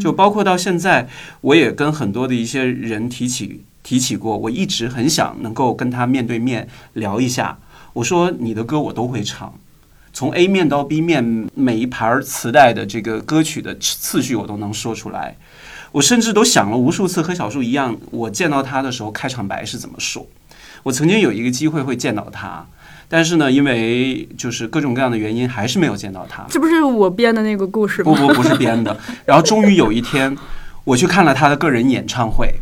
[0.00, 1.08] 就包括到现在，
[1.40, 3.62] 我也跟很多的一些人提起。
[3.84, 7.58] 提起过，我一直很想能够跟他面对面聊一下。
[7.92, 9.52] 我说你的歌我都会唱，
[10.10, 15.36] 从 A 面到 B 面，每一盘磁带的这个歌曲的次序我都能说出来。
[15.92, 20.26] 我甚至都想了无数次，和小树一样，我见到他的时候开场白是怎么说。
[20.84, 22.66] 我曾经有一个机会会见到他，
[23.16, 26.44] 但是呢，因为就是各种各样的原因，还是没有见到他。
[26.50, 28.12] 这不是我编的那个故事吗？
[28.12, 28.98] 不不不是编的。
[29.24, 30.36] 然后终于有一天，
[30.82, 32.52] 我去看了他的个人演唱会。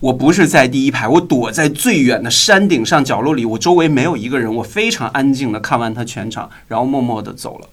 [0.00, 7.68] 我不是在第一排，我躲在最远的山顶上角落里，我周围没有一个人，我非常安静的看完他全场，然后默默的走了。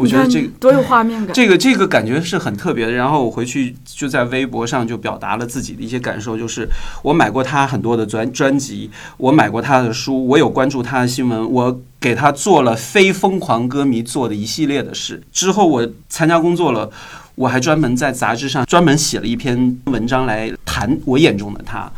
[0.00, 2.92] 我觉得这个多有画面感，这个这个感觉是很特别的。
[2.92, 6.66] 然后我回去就在微博上就表达了自己的一些感受，就是
[7.02, 15.22] 我买过他很多的专专辑，我买过他的书，我有关注他的新闻，我给他做了非疯狂歌迷做的一系列的事。
[15.30, 16.90] 之后我参加工作了。
[17.36, 21.90] 我还专门在杂志上专门写了一篇文章来谈我眼中的他，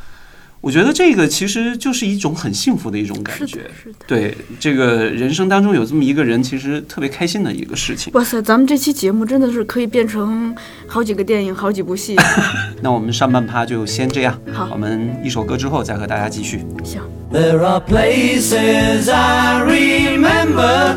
[0.62, 3.68] 我觉得这个其实就是一种很幸福的一种感觉。
[4.06, 8.12] 对，这个人生当中有这么一个人，其实特别开心的一个事情。
[8.14, 10.54] 哇塞，咱们这期节目真的是可以变成
[10.86, 12.16] 好几个电影、好几部戏。
[12.80, 14.38] 那我们上半趴就先这样。
[14.52, 16.64] 好，我们一首歌之后再和大家继续。
[16.84, 17.02] 行。
[17.32, 20.96] There are places I remember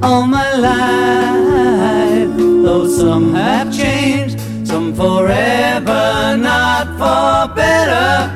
[0.00, 2.30] all my life.
[2.36, 8.35] Though some have changed, some forever, not for better.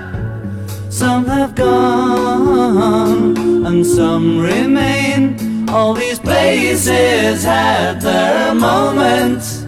[1.40, 3.34] Have gone,
[3.66, 5.66] and some remain.
[5.70, 9.62] All these places had their moments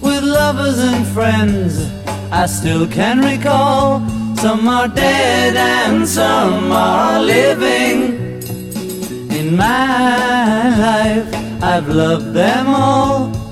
[0.00, 1.86] with lovers and friends.
[2.32, 4.00] I still can recall.
[4.36, 8.40] Some are dead and some are living
[9.30, 13.49] in my life, I've loved them all.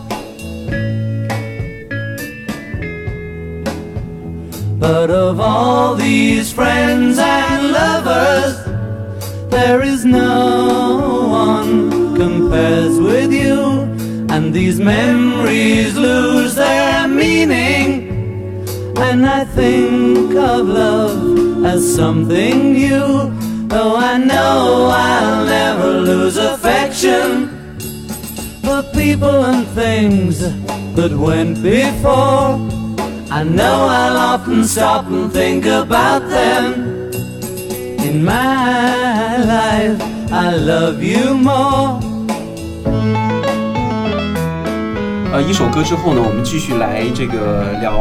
[4.79, 8.57] But of all these friends and lovers,
[9.51, 13.59] there is no one compares with you.
[14.31, 18.09] And these memories lose their meaning.
[18.97, 27.79] And I think of love as something new Though I know I'll never lose affection
[28.63, 30.41] for people and things
[30.95, 32.78] that went before.
[33.31, 37.11] I know I'll often stop and think about them.
[37.99, 40.03] In my life,
[40.33, 42.01] I love you more.
[45.31, 48.01] 呃，一首歌之后呢，我们继续来这个聊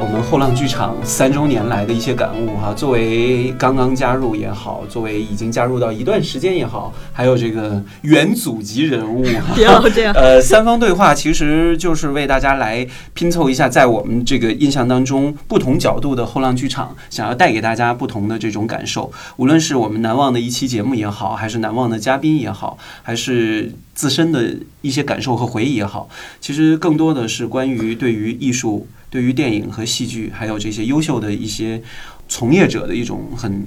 [0.00, 9.24] 我们后浪剧场三周年来的一些感悟哈，作为刚刚加入也好，作为已经加入到一段时间也好，还有这个元祖级人物，
[9.54, 10.14] 不要这样。
[10.16, 19.10] 呃，三方对话其实就是为大家来拼凑一下，在我们这个印象当中不同角度的后浪剧场，想要带给大家不同的这种感受。
[19.36, 26.08] 无论是我们难忘的一期节目也好，还是难忘的嘉宾也好，还是自身的一些感受和回忆也好，
[26.40, 28.86] 其实更多的是关于对于艺术。
[29.10, 31.82] 对于电影和戏剧，还有这些优秀的一些
[32.28, 33.66] 从业者的一种很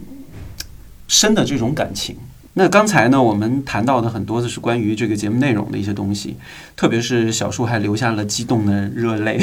[1.08, 2.16] 深的这种感情。
[2.54, 6.36] 那刚才呢，我们谈到的很多的是关于这个节目内容的一些东西，
[6.76, 9.40] 特别是小树还流下了激动的热泪。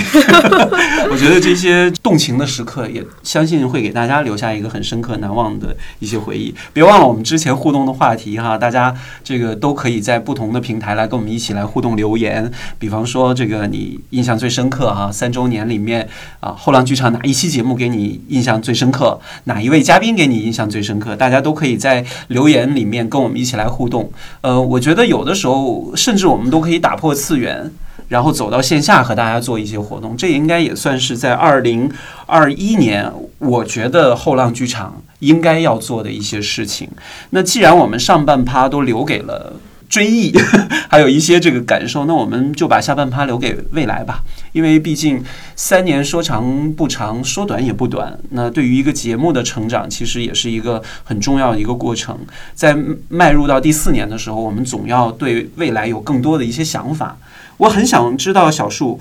[1.10, 6.54] 我觉得这些动情的时刻，也相信会给大家留下一个很深刻难忘的一些回忆。
[6.74, 8.94] 别忘了我们之前互动的话题哈，大家
[9.24, 12.52] 这个都可以在不同的平台来跟我们一起来互动留言。
[12.78, 16.06] 比方说，这个你印象最深刻哈，三周年里面
[16.40, 19.18] 啊，后浪剧场哪一期节目给你印象最深刻？
[19.44, 21.16] 哪一位嘉宾给你印象最深刻？
[21.16, 22.97] 大家都可以在留言里面。
[23.06, 27.70] 跟我们一起来互动，呃，我觉得有的时候，甚至我们都可以打破次元，
[28.08, 30.16] 然后走到线下和大家做一些活动。
[30.16, 31.90] 这应该也算是在二零
[32.24, 36.88] 二一年，我觉得后浪剧场应该要做的一些事情。
[37.30, 39.52] 那既然我们上半趴都留给了。
[39.88, 40.32] 追忆，
[40.90, 44.22] 还有一些这个感受，那我们就把下半趴留给未来吧。
[44.52, 45.22] 因为毕竟
[45.56, 48.18] 三年说长不长，说短也不短。
[48.30, 52.18] 那对于一个节目的成长，其实也是一个很重要的一个过程。
[52.54, 52.76] 在
[53.08, 57.16] 迈入到第四年的时候，我们总要对未来有更多的一些想法。
[57.56, 59.00] 我很想知道小树，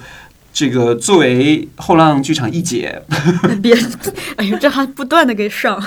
[0.52, 3.02] 这个作为后浪剧场一姐，
[3.62, 3.76] 别，
[4.38, 5.82] 哎呦，这还不断的给上。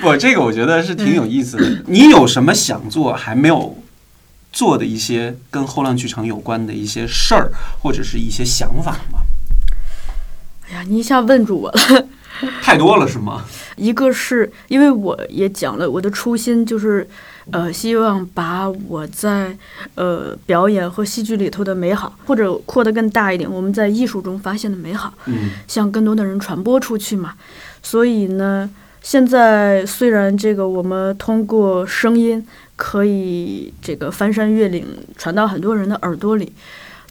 [0.00, 1.82] 不，这个我觉得是挺有意思的。
[1.86, 3.76] 你有什么想做还没有
[4.54, 7.50] 做的一些跟后浪剧场有关的一些事儿，
[7.82, 9.18] 或者是一些想法吗？
[10.70, 12.06] 哎呀，你一下问住我了。
[12.62, 13.44] 太多了是吗？
[13.76, 17.06] 一个是因为我也讲了，我的初心就是，
[17.50, 19.56] 呃，希望把我在
[19.94, 27.34] 呃表演和戏剧里头的美好，或者扩得更大一点，我们在艺术中发现的美好，嗯向更多的人传播出去嘛。
[27.82, 28.68] 所以呢，
[29.02, 32.44] 现在虽然这个我们通过声音
[32.76, 36.52] 可以这个翻山越岭传到很多人的耳朵里，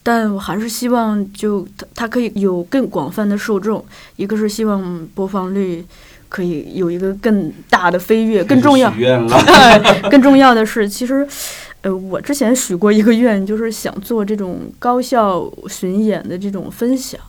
[0.04, 3.84] 但我还是希望就它它可以有更广泛的受众。
[4.18, 5.86] 一个是希望播放率
[6.28, 9.38] 可以有一个更大的飞跃，更重要许愿了。
[10.12, 11.28] 更重要的是，其实，
[11.82, 17.20] 呃，我之前许过一个愿，就是想做这种高校巡演的这种分享。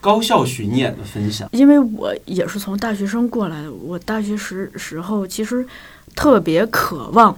[0.00, 5.66] 高校巡演的分享，因为我也是从大学生过来的，我大学时时候其实
[6.14, 7.36] 特别渴望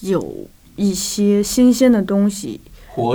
[0.00, 2.60] 有一些新鲜的东西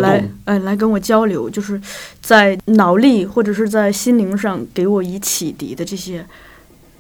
[0.01, 1.79] 来动，呃来跟我交流，就是
[2.21, 6.25] 在脑力或者是在心灵上给我以启迪的这些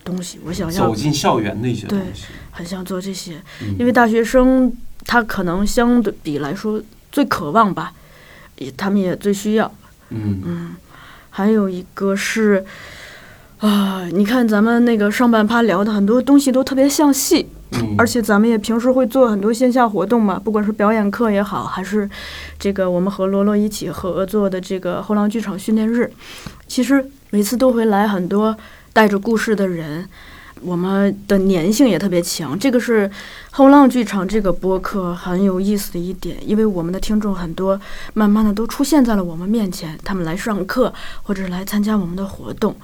[0.03, 2.25] 东西，我想要走进校园的一些东对西。
[2.51, 4.71] 很想做这些，嗯因为大学生
[5.05, 6.81] 他可能相对比来说
[7.11, 7.93] 最渴望吧，
[8.57, 9.71] 也他们也最需要。
[10.09, 10.75] 嗯嗯，
[11.29, 12.63] 还有一个是，
[13.59, 22.07] 啊、你看咱们那个上半趴聊的很多东西都特别像戏，嗯，而且咱们也平时会做很多线下活动嘛，不管是表演课也好，还是
[22.59, 26.11] 这个我们和罗罗一起合作的这个后浪剧场训练日，
[26.67, 28.55] 其实每次都会来很多
[28.93, 30.07] 带着故事的人。
[30.61, 33.11] 我们的粘性也特别强，这个是
[33.51, 37.79] 后浪剧场这个播客很有意思的一点，因为我们的听众很多，
[38.13, 40.91] 慢慢的都出现在了我们面前，他们来上课
[41.23, 42.75] 或者是来参加我们的活动。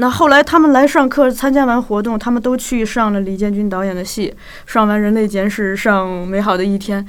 [0.00, 4.34] 那后来他们来上课，参加完活动，他们都去上了李建军导演的戏，
[4.64, 7.04] 上完《人类简史》，上《美好的一天》。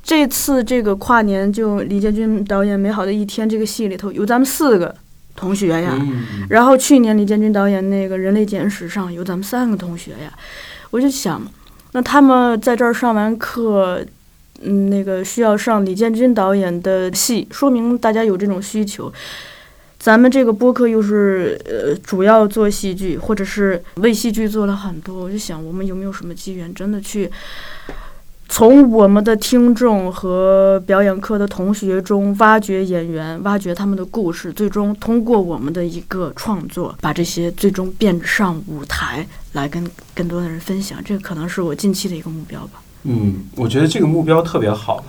[0.00, 4.94] 这次这个跨年，就李建军导演《美好的一天》这个戏里头，有咱们四个
[5.34, 5.98] 同学呀。
[6.00, 10.32] 嗯然后去年李建军导演那个《人类简史》上有咱们三个同学呀，
[10.90, 11.42] 我就想，
[11.92, 14.06] 那他们在这儿上完课，
[14.62, 19.12] 嗯，那个需要上李建军导演的戏，说明大家有这种需求。
[20.04, 27.30] 咱们这个播客又是呃主要做戏剧，或者是为戏剧做了很多，我就想我们有没有什么机缘，真的去
[28.50, 41.02] 从我们的听众和表演课的同学中挖掘演员，挖掘他们的故事，最终通过我们的一个创作，把这些最终变上舞台来跟更多的人分享。
[41.02, 42.82] 这可能是我近期的一个目标吧。
[43.04, 45.02] 嗯，我觉得这个目标特别好，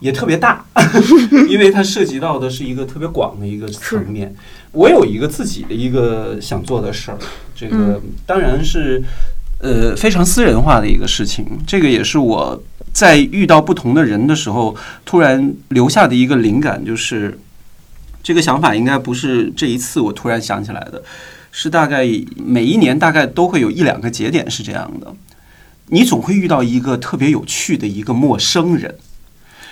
[0.00, 0.64] 也特别大，
[1.48, 4.34] 因为它涉及到的是一个特别广的一个层面。
[4.72, 7.18] 我有一个自己的一个想做的事儿，
[7.54, 9.02] 这个嗯当然是
[9.60, 11.46] 呃非常私人化的一个事情。
[11.66, 14.76] 这个也是我在遇到不同的人的时候，
[15.06, 17.38] 突然留下的一个灵感，就是
[18.22, 21.02] 这个想法应该不是这一次我突然想起来的，
[21.50, 25.14] 是大概每一年大概都会有一两个节点是这样的。
[25.88, 28.94] 你总会遇到一个特别有趣的一个陌生人，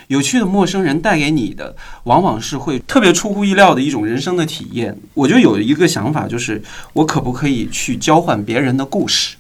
[0.08, 1.74] 有趣的陌生人带给你的，
[2.04, 4.96] 往往是会特别出乎意料的一种人生的体验。
[5.14, 9.36] 我就有一个想法，就是我可不可以去交换别人的故事，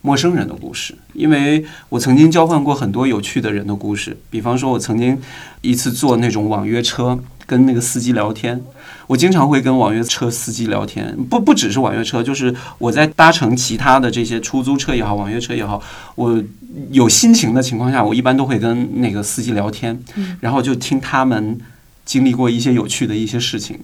[0.00, 0.94] 陌生人的故事？
[1.12, 5.20] 因为我曾经交换过很多有趣的人的故事，比方说，我曾经
[5.60, 8.62] 一次坐那种网约车，跟那个司机聊天。
[9.10, 15.82] 我经常会跟网约车司机聊天，不不只是网约车，就是我在搭乘其他的这些出租车也好，网约车也好，
[16.14, 16.40] 我
[16.92, 20.00] 有心情的情况下，我一般都会跟那个司机聊天，
[20.38, 21.58] 然后就听他们
[22.04, 23.80] 经历过一些有趣的一些事情，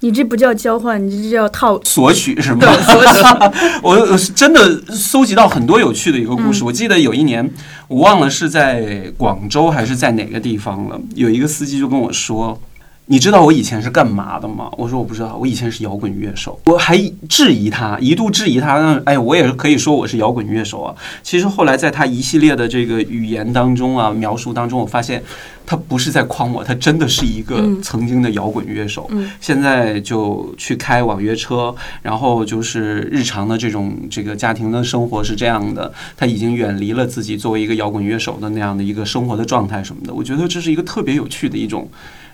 [0.00, 1.80] 你这不叫交换，你这叫套。
[1.82, 2.58] 索取是吗？
[2.60, 3.80] 对，索取。
[3.82, 6.62] 我真的搜集到很多有趣的一个故事。
[6.62, 7.50] 嗯我记得有一年，
[7.88, 12.60] 我忘了是在广州还是在哪个地方了，有一个司机就跟我说。
[13.06, 14.70] 你知道我以前是干嘛的吗？
[14.78, 16.58] 我说我不知道，我以前是摇滚乐手。
[16.64, 16.96] 我还
[17.28, 18.98] 质疑他，一度质疑他。
[19.04, 20.94] 哎，我也可以说我是摇滚乐手啊。
[21.22, 25.22] 其实后来在他一系列的这个语言当中啊，描述当中，我发现
[25.66, 29.06] 他不是在诓我，他真的是一个嗯曾经的摇滚乐手。
[29.10, 40.14] 嗯现在就去开网约车，然后就是日常的这种这个家庭的生活是这样的，他已经远离了自己作为一个摇滚乐手的那样的一个生活的状态什么的。
[40.14, 41.86] 我觉得这是一个特别有趣的一种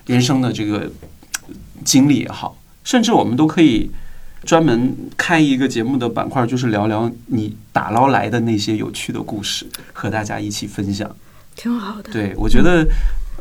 [0.05, 0.89] 人生的这个
[1.47, 3.89] 呃经历也好，甚至我们都可以
[4.43, 11.09] 专门开一个节目的板块，就是聊聊你打捞来的那些有趣的故事，和大家一起分享。
[11.55, 12.11] 挺好的。
[12.11, 12.87] 对，我觉得，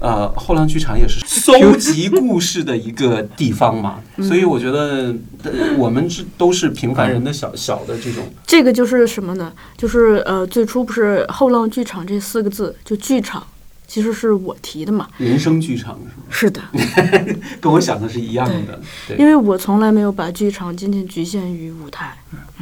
[0.01, 9.53] 呃，后浪剧场也是搜集故事的一个地方嘛，所以我觉得呃我们是都是平凡人的小小的这种，这个就是什么呢？
[9.77, 13.47] 就是呃，最初不是“后浪剧场”这四个字，就剧场，
[13.91, 15.09] 其实是我提的嘛。
[15.19, 16.23] 人生剧场是吗？
[16.31, 16.63] 是的，
[17.61, 18.81] 跟我想的是一样的。
[19.19, 22.17] 因为我从来没有把剧场仅仅局限于舞台，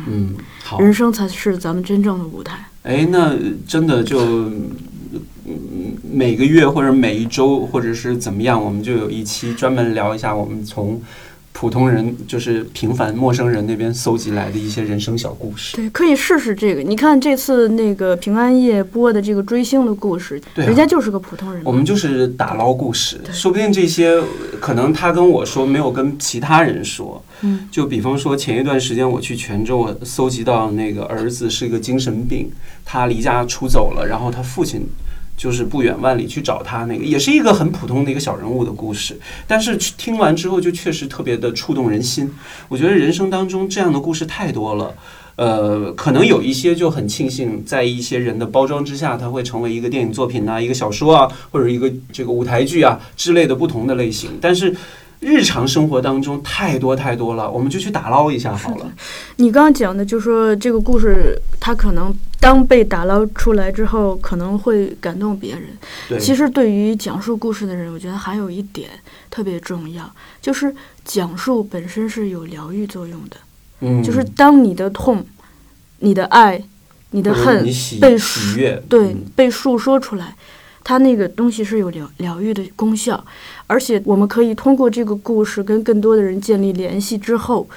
[0.06, 2.66] 嗯，好，人生才是咱们真正的舞台。
[2.84, 4.18] 哎，那真的就。
[5.50, 11.00] 嗯，每个月或者每一周，或者是怎么样，我们就有一期专门聊一下我们从
[11.60, 15.76] 普通人，就是平凡陌生人那边搜集来的一些人生小故事。
[15.76, 16.84] 对，可以试试这个。
[16.84, 21.60] 你看这次那个平安夜播的这个追星的故事，对啊人家就是个普通人。
[21.64, 24.22] 我们就是打捞故事，说不定这些
[24.60, 27.20] 可能他跟我说，没有跟其他人说。
[27.40, 32.52] 嗯，就比方说前一段时间我去泉州，我搜集到那个儿子是一个精神病，
[32.84, 34.86] 他离家出走了，然后他父亲。
[35.38, 42.30] 就是不远万里去找他，那个也是一个很普通的一个小人物的故事，但是听完之后就确实特别的触动人心。
[42.68, 44.92] 我觉得人生当中这样的故事太多了，
[45.36, 54.38] 呃，可能有一些就很庆幸，在一些人的包装之下，它会成为一个电影作品呐、一个小说啊，或者一个这个舞台剧啊之类的不同的类型。
[54.40, 54.74] 但是
[55.20, 58.92] 日常生活当中太多太多了，我们就去打捞一下好了。
[59.36, 66.20] 你刚刚讲的，就说这个故事，它可能当被打捞出来之后，可能会感动别人。
[66.20, 68.88] 其实对于讲述故事的人，我觉得还有一点
[69.28, 70.08] 特别重要，
[70.40, 73.36] 就是讲述本身是有疗愈作用的。
[73.80, 75.24] 嗯，就是当你的痛、
[75.98, 76.62] 你的爱、
[77.10, 77.64] 你的恨
[78.00, 80.36] 被喜悦，对嗯被诉说出来，
[80.82, 83.22] 它那个东西是有疗疗愈的功效，
[83.66, 87.68] 而且我们可以通过这个故事跟更多的人建立联系之后，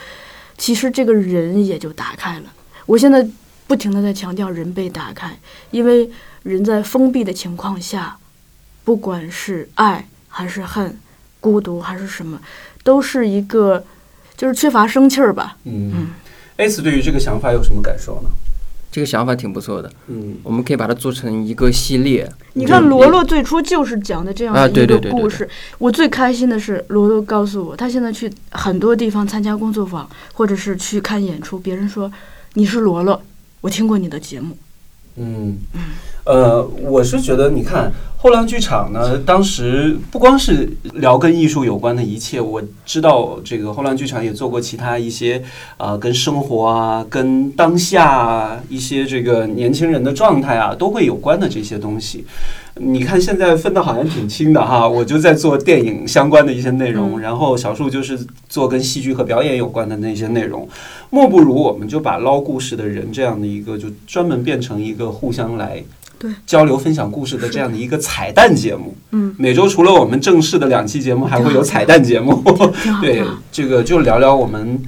[0.58, 2.46] 其实这个人也就打开了。
[2.86, 3.28] 我现在
[3.68, 5.38] 不停的在强调人被打开，
[5.72, 6.10] 因为
[6.44, 8.18] 人在封闭的情况下，
[8.84, 10.98] 不管是爱还是恨、
[11.40, 12.40] 孤独还是什么，
[12.84, 13.84] 都是一个
[14.38, 15.58] 就是缺乏生气儿吧。
[15.66, 16.10] 嗯
[16.58, 18.30] ，S 对于这个想法有什么感受呢？
[18.92, 22.30] 这个想法挺不错的，嗯我们可以把它做成一个系列。
[22.54, 25.48] 你看罗罗最初就是讲的这样啊的一个故事。
[25.78, 32.12] 我最开心的是罗罗告诉我，他现在去很多地方参加工作坊，或者是去看演出，别人说
[32.56, 33.22] 你是罗罗，
[33.62, 34.58] 我听过你的节目。
[35.18, 35.58] 嗯，
[36.26, 45.44] 呃，我是觉得，你看后浪剧场呢，当时不光是聊跟艺术有关的一切，我知道这个后浪剧场也做过其他一些
[45.78, 52.26] 啊、呃跟生活啊、跟当下啊一些这个年轻人的状态啊都会有关的这些东西。
[52.76, 60.68] 你看现在分的好像挺清的哈，我就在做电影相关的一些内容，嗯然后小树就是做跟戏剧和表演有关的那些内容。
[61.12, 65.84] 莫不如我们就把捞故事的人这样的一个，就专门变成一个互相来
[66.18, 68.96] 对交流分享故事的这样的一个彩蛋节目。
[69.12, 72.42] 嗯，每周除了我们正式的两期节目，还会有彩蛋节目。
[73.02, 73.22] 对。
[73.52, 74.82] 这个就聊聊我们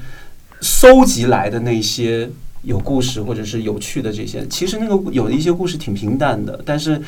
[0.62, 2.30] 搜集来的那些
[2.64, 4.46] 有故事或者是有趣的这些。
[4.48, 7.02] 其实那个有的一些故事挺平淡的，但是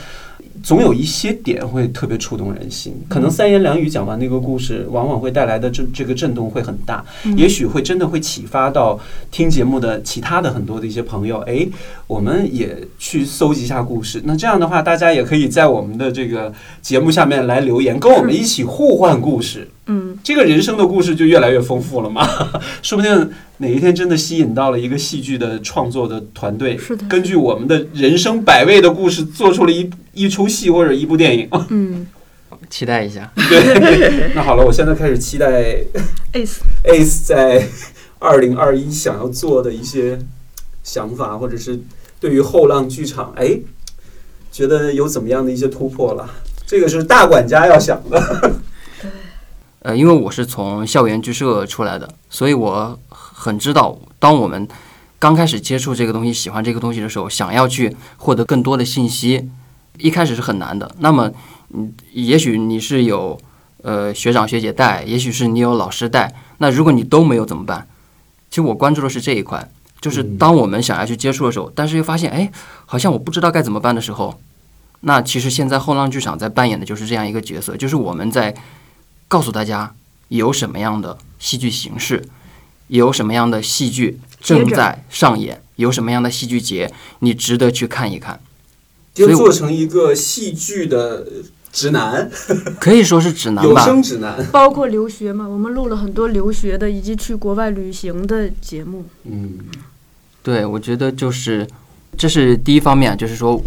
[0.63, 2.93] 总有一些点会特别触动人心。
[3.09, 8.99] 可能三言两语讲完那个故事，往往会带来的这这个震动会很大，嗯也许会真的会启发到
[9.31, 11.39] 听节目的其他的很多的一些朋友。
[11.41, 11.67] 哎，
[12.07, 14.21] 我们也去搜集一下故事。
[14.25, 19.67] 那这样的话，大家也可以在我们的这个节目下面来留言，跟我们一起互换故事。
[19.87, 22.27] 嗯，这个人生的故事就越来越丰富了嘛，
[22.81, 31.47] 说不定哪一天真的吸引到了一个戏剧的创作的团队，是的根据我们的人生百味的故事，做出了一一出戏或者一部电影。
[31.69, 32.07] 嗯
[32.69, 33.31] 期待一下。
[33.35, 35.75] 对，那好了，我现在开始期待
[36.33, 37.67] ，ace，Ace 在
[38.17, 40.17] 二零二一想要做的一些
[40.83, 41.79] 想法，或者是
[42.19, 43.59] 对于后浪剧场，哎，
[44.51, 46.27] 觉得有怎么样的一些突破了？
[46.65, 48.51] 这个是大管家要想的。
[49.85, 54.67] 呃，因为我是从校园剧社出来的，所以我很知道，当我们
[55.19, 59.47] 刚开始接触这个东西、喜欢这个东西的时候，想要去获得更多的信息，
[59.99, 60.89] 一开始是很难的。
[60.97, 61.31] 那么，
[61.69, 63.39] 嗯，也许你是有
[63.83, 67.87] 呃学长学姐带，也许是你有老师带，那如果你都没有怎么办？
[68.49, 69.69] 其实我关注的是这一块，
[70.01, 72.51] 就是嗯当我们想要去接触的时候，但是又发现，哎，
[72.87, 74.39] 好像我不知道该怎么办的时候，
[75.01, 78.55] 那其实现在后浪剧场在扮演的就是这样一个角色，就是我们在
[79.27, 79.93] 告诉大家
[80.29, 82.23] 有什么样的戏剧形式，
[82.87, 88.39] 有什么样的戏剧正在上演，有什么样的戏剧节，你值得去看一看。
[89.15, 91.25] 所以我就做成一个戏剧的
[91.71, 92.29] 指南，
[92.79, 94.45] 可以说是指南吧有吧，声指南。
[94.51, 99.05] 包括留学嘛，我们录了很多留学的以及去国外旅行的节目。
[99.23, 99.59] 嗯，
[100.43, 101.67] 对，我觉得就是
[102.17, 103.61] 这是第一方面，就是说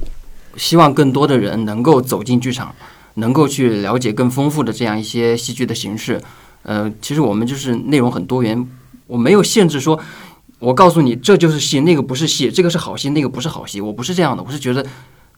[0.56, 2.74] 希望更多的人能够走进剧场，
[3.18, 6.20] 能够去了解更丰富的这样一些戏剧的形式。
[6.62, 8.66] 呃，其实我们就是内容很多元，
[9.06, 9.98] 我没有限制说，
[10.58, 14.84] 我告诉你这就是戏，那个不是戏，这个是好戏，那个不是好戏，我不是这样的，我是觉得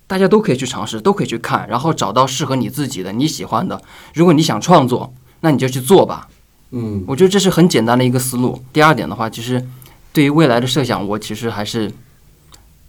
[0.07, 3.81] 大家都可以去尝试，都可以去看，然后找到适合你自己的、你喜欢的。
[4.15, 6.29] 如果你想创作，那你就去做吧。
[6.73, 8.63] 嗯我觉得这是很简单的一个思路。
[8.73, 9.65] 第二点的话，其实
[10.13, 11.93] 对于未来的设想，我其实还是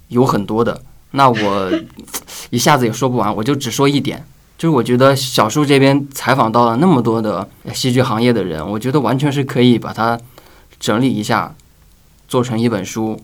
[0.08, 0.82] 有很多的。
[1.12, 1.72] 那我
[2.50, 4.26] 一下子也说不完，我就只说一点，
[4.62, 10.16] 就是我觉得小树这边采访到了那么多的戏剧行业的人，我觉得完全是可以把它
[10.80, 11.56] 整理一下，
[12.28, 13.16] 做成一本书《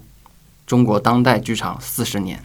[0.66, 2.40] 中国当代剧场四十年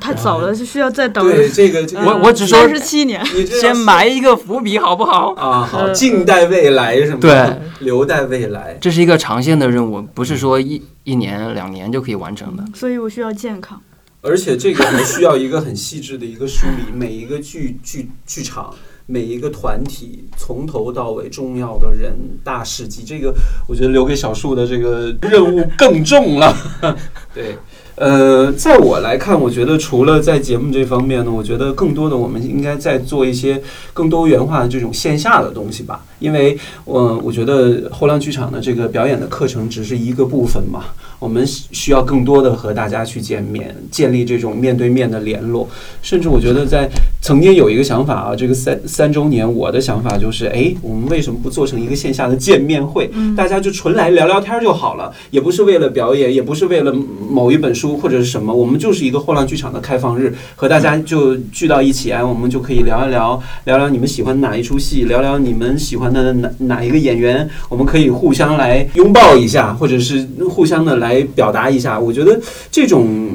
[0.00, 3.22] 太早了，是需要再等对这个这个，我我只说三十七年。
[3.44, 5.34] 先埋一个伏笔，好不好？
[5.34, 7.20] 啊，好，呃静待未来什么？
[7.20, 8.78] 对，留待未来。
[8.80, 12.64] 这是一个长线的任务，不是说一一年两年就可以完成的。
[12.74, 13.78] 所以我需要健康。
[14.26, 18.74] 而且这个还需要一个很细致的一个梳理， 每一个剧剧剧场，
[19.06, 22.12] 每一个团体，从头到尾重要的人、
[22.42, 23.32] 大事迹，这个
[23.68, 26.54] 我觉得留给小树的这个任务更重了。
[27.32, 27.56] 对。
[27.98, 33.62] 呃，在我来看，我觉得除了在节目这方面呢，我觉得更多的我们应该在做一些
[33.94, 36.04] 更多元化的这种线下的东西吧。
[36.18, 40.84] 因为，我我觉得后浪剧场的这个表演的课程只是一个部分嘛，
[41.18, 45.68] 我们需要更多的和大家去见面，建立这种面对面的联络。
[46.02, 46.88] 甚至我觉得在
[47.20, 53.10] 曾经有一个想法啊，这个三三周年，我的想法就是，哎，我们为什么不做成一个线下的见面会？
[53.36, 56.92] 大家就纯来聊聊天就好了，也不是为了表演，也不是为了
[57.30, 71.98] 某一本书或者是什么，我们就是一个后浪剧场的开放日，和大家就聚到一起，哎，我们就可以聊一聊，聊聊你们喜欢哪一出戏，聊聊你们喜欢的哪哪一个演员，我们可以互相来拥抱一下，或者是互相的来来表达一下。
[71.98, 72.40] 我觉得
[72.70, 73.30] 这种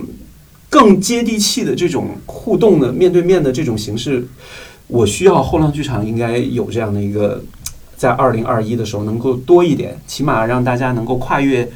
[0.70, 4.28] 更接地气的这种互动的面对面的这种形式，
[4.88, 7.42] 我需要后浪剧场应该有这样的一个，
[7.96, 11.68] 在二零二一的时候能够多一点，起码让大家能够跨越。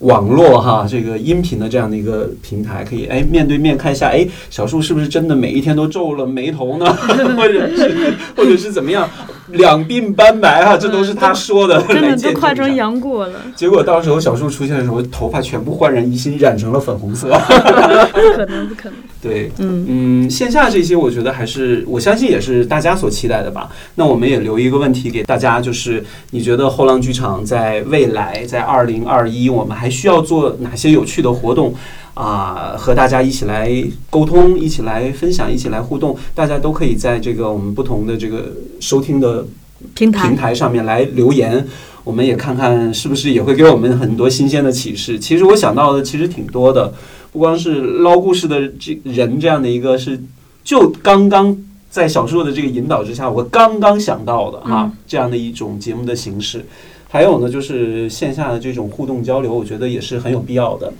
[0.00, 6.86] 网络哈，这个音频的这样的一个平台，可以哎面对面看一下，哎，小树是不是真的每一天都皱了眉头呢？
[7.36, 9.10] 或者是或者是怎么样，
[9.52, 17.28] 两鬓斑白啊，这都是他说的，真的都快成杨过了，结果到时候小树出现的时候，头发全部焕然一新，染成了粉红色。
[17.28, 18.94] 不可能，不可能。
[19.20, 23.68] 对，嗯，嗯，线下这些我觉得还是我相信也是大家所期待的吧。
[23.96, 31.74] 那我们也留一个问题给大家，就是你觉得后浪剧场在未来，在二零二一，我们还需要做哪些有趣的活动
[32.18, 33.72] 啊、和大家一起来
[34.10, 36.16] 沟通，一起来分享，一起来互动。
[36.34, 39.46] 大家都可以在这个我们不同的这个收听的
[39.94, 41.64] 平台平台上面来留言，
[42.02, 45.16] 我们也看看是不是也会给我们很多新鲜的启示。
[45.16, 46.92] 其实我想到的其实挺多的，
[47.30, 50.20] 不光是捞故事的这人这样的一个是，
[50.64, 51.56] 就刚刚
[51.88, 56.66] 在小树的这个引导之下，我刚刚想到的哈、嗯这样的一种节目的形式。
[57.08, 60.92] 还有呢，就是线下的这种互动交流，我觉得也是很有必要的。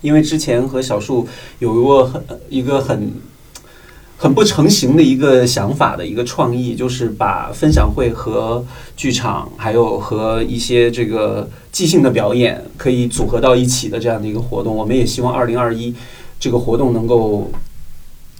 [0.00, 1.26] 因为之前和小树
[1.58, 3.12] 有过很一个很
[4.16, 8.64] 很不成形的一个想法的一个创意，就是把分享会和
[8.96, 14.74] 剧场，还有和一些这个即兴的表演可以组合到一起的这样的一个活动。
[14.74, 15.94] 我们也希望二零二一
[16.40, 17.50] 这个活动能够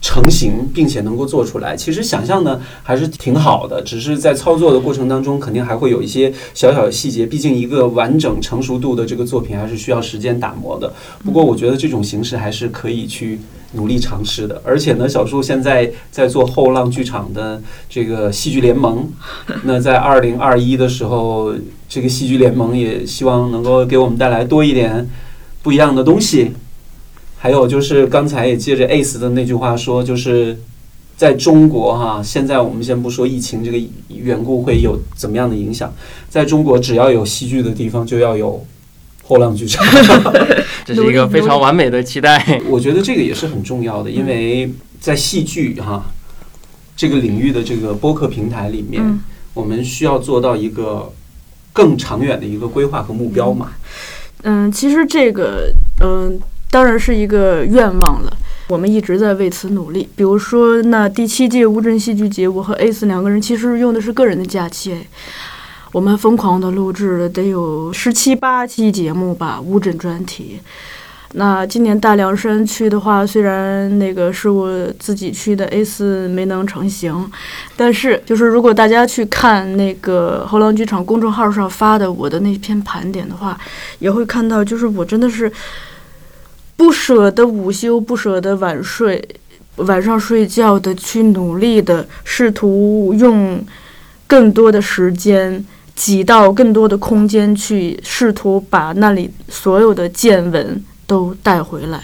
[0.01, 1.76] 成型，并且能够做出来。
[1.76, 7.26] 其实想象呢还是挺好的，只是在操作的过程当中，肯定还会有一些小小的细节。
[7.26, 10.92] 毕竟一个完整成熟度的这个作品，还是需要时间打磨的。
[11.24, 13.40] 不过我觉得这种形式还是可以去
[13.72, 14.62] 努力尝试的。
[14.64, 19.09] 而且呢，小树现在在做后浪剧场的这个戏剧联盟，
[19.64, 21.53] 那在二零二一的时候，
[21.88, 25.09] 这个戏剧联盟也希望能够给我们带来多一点
[25.62, 26.53] 不一样的东西。
[27.39, 30.59] 还有就是刚才也借着 ACE 的那句话说，就是
[31.16, 33.78] 在中国哈，现在我们先不说疫情这个
[34.09, 35.93] 缘故会有怎么样的影响，
[36.28, 38.64] 在中国只要有戏剧的地方就要有
[39.24, 39.86] 后浪剧场。
[40.84, 42.61] 这是一个非常完美的期待。
[42.68, 46.05] 我觉得这个也是很重要的，因为在戏剧哈
[46.97, 49.20] 这个领域的这个播客平台里面，嗯
[49.55, 51.12] 我们需要做到一个
[51.72, 53.72] 更长远的一个规划和目标嘛。
[54.43, 56.39] 嗯，其实这个嗯、
[56.70, 58.32] 当然是一个愿望了。
[58.68, 60.08] 我们一直在为此努力。
[60.14, 64.98] 比如说，那第七届乌镇戏剧节，我和 ACE 两个人其实用的是个人的假期，
[65.92, 70.60] 我们疯狂的录制了得有十七八期节目吧，乌镇专题。
[71.32, 77.30] 那今年大凉山去的话，虽然那个是我自己去的，A 四没能成行，
[77.76, 83.58] 但是就是如果大家去看那个后浪剧场公众号上发的我的那篇盘点的话，
[83.98, 85.52] 也会看到，就是我真的是
[86.79, 89.20] 不舍得午休，不舍得晚睡，
[89.76, 93.61] 晚上睡觉的去努力的试图用
[94.29, 95.64] 更多的时间
[95.97, 102.01] 挤到更多的空间去，试图把那里所有的见闻都带回来，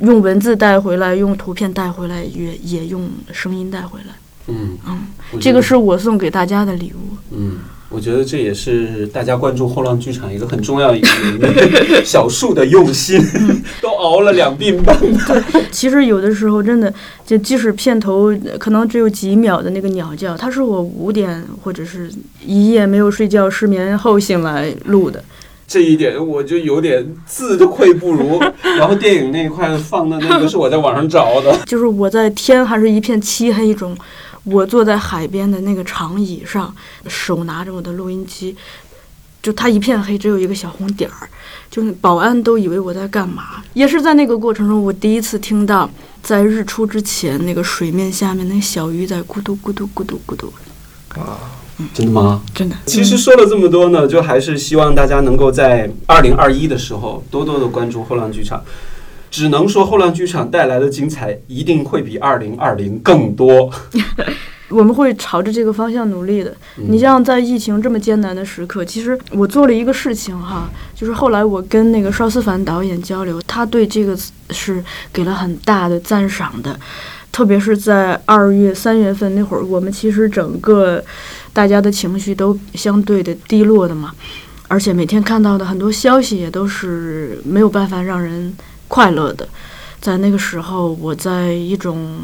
[0.00, 4.14] 用文字带回来，用图片带回来，也也用声音带回来。
[4.48, 5.06] 嗯嗯，
[5.40, 7.16] 这个是我送给大家的礼物。
[7.30, 7.58] 嗯，
[7.90, 11.08] 我觉得这也是大家关注后浪剧场一个很重要的一个
[11.40, 13.20] 原因小树的用心，
[13.82, 14.96] 都熬了两鬓斑。
[15.72, 16.92] 其实有的时候真的，
[17.26, 22.08] 就即使片头呃可能只有几秒的那个鸟叫，它是我五点或者是
[22.46, 25.22] 一夜没有睡觉、失眠后醒来录的。
[25.66, 28.40] 这一点我就有点自愧不如。
[28.62, 33.96] 然后电影那一块放的那个是我在网上找的，就是我在天还是一片漆黑中，
[34.44, 36.74] 我坐在海边的那个长椅上，
[37.06, 38.56] 手拿着我的录音机，
[39.42, 41.28] 就它一片黑，只有一个小红点儿，
[41.70, 43.62] 就是保安都以为我在干嘛。
[43.74, 45.88] 也是在那个过程中，我第一次听到
[46.22, 50.52] 在日出之前那个水面下面那小鱼在咕嘟咕嘟咕嘟咕嘟，
[51.10, 51.38] 啊
[51.94, 52.42] 真的吗？
[52.54, 52.76] 真的。
[52.86, 58.62] 其实说了这么多呢，就还是希望大家能够在二零二一的时候多多的关注后浪剧场。
[59.30, 63.70] 只能说后浪剧场带来的精彩一定会比二零二零更多。
[64.68, 66.50] 我们会朝着这个方向努力的。
[66.78, 74.16] 嗯你像在疫情这么艰难的时刻，其实我做了一个事情哈，就是后来我跟那个邵思凡导演交流，他对这个
[74.50, 76.78] 是给了很大的赞赏的。
[77.32, 81.02] 特别是在二月、三月份那会儿，我们其实整个
[81.52, 84.12] 大家的情绪都相对的低落的嘛，
[84.68, 88.52] 而且每天看到的很多消息也都是没有办法让人
[88.90, 89.48] 快乐的。
[90.00, 92.18] 在那个时候，我在一种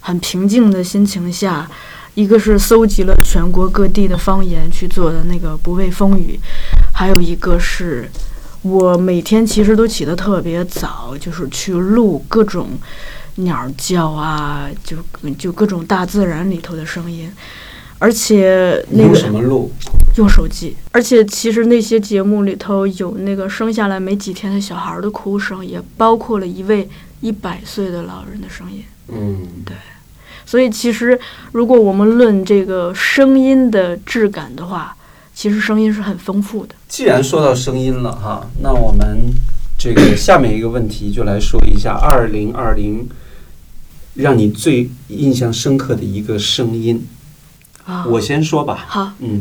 [0.00, 1.68] 很平静的心情下，
[2.14, 6.38] 一个是搜集了全国各地的方言去做的那个不畏风雨，
[6.94, 8.08] 还有一个是
[8.62, 12.68] 我每天其实都起得特别早，就是去录各种
[13.36, 14.98] 鸟叫啊，就
[15.38, 17.32] 就各种大自然里头的声音，
[18.02, 19.70] 而且那用个什么录？
[20.16, 26.88] 用手机，而且其实那些节目里头有那个生下来没几天的小孩的哭声，也包括了一位
[27.20, 28.82] 一百岁的老人的声音。
[29.06, 29.76] 嗯，对
[30.44, 31.16] 所以其实
[31.52, 34.96] 如果我们论这个声音的质感的话，
[35.32, 36.74] 其实声音是很丰富的。
[36.88, 39.32] 既然说到声音了哈，那我们
[39.78, 43.08] 这个下面一个问题就来说一下二零二零
[44.14, 47.06] 让你最印象深刻的一个声音。
[47.84, 48.84] 啊，我先说吧。
[48.88, 49.40] 好，嗯，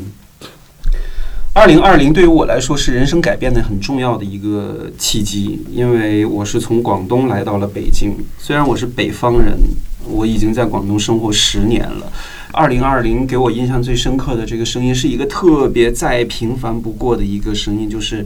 [1.54, 8.16] 二零二零对于我来说是人生改变的很重要的一个契机，因为我是从广东来到了北京。
[8.40, 9.58] 虽然我是北方人，
[10.06, 12.12] 我已经在广东生活十年了。
[12.54, 18.26] 二零二零给我印象最深刻的这个声音，是一个特别再平凡不过的一个声音，就是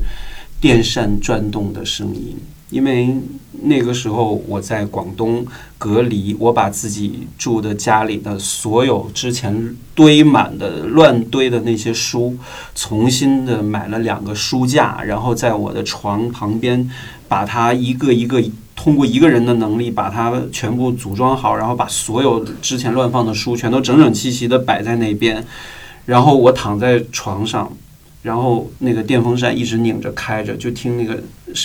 [0.60, 2.38] 电扇转动的声音。
[2.72, 3.16] 因为
[3.62, 5.46] 那个时候我在广东
[5.78, 12.36] 隔离，我把自己住的家里的所有之前堆满的乱堆的那些书，
[12.74, 16.90] 重新的买了两个书架，然后在我的床旁边，
[17.28, 18.44] 把它一个一个
[18.76, 25.46] 通过一个人的能力把它全部组装好，然后把所有之前乱放的书全都整整齐齐的摆在那边，
[26.06, 27.72] 然后我躺在床上，
[28.24, 31.22] 然后那个电风扇一直拧着开着，就听那个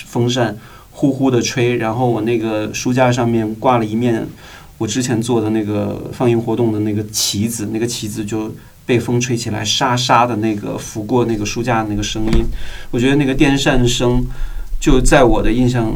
[0.06, 0.56] 风扇。
[1.00, 4.26] 呼呼的吹，然后我那个书架上面挂了一面
[4.76, 12.44] 我之前做的那个放映活动的那个旗子，那个旗子就被风吹起来，沙沙的那个拂过那个书架的那个声音，
[12.90, 14.22] 我觉得那个电扇声
[14.78, 15.90] 就在我的印象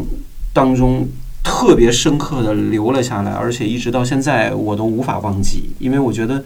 [0.54, 1.06] 当中
[1.42, 6.42] 特别深刻的留了下来，而且一直到现在我都无法忘记，因为我觉得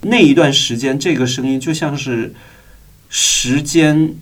[0.00, 2.32] 那一段时间这个声音就像是
[3.10, 4.14] 时间、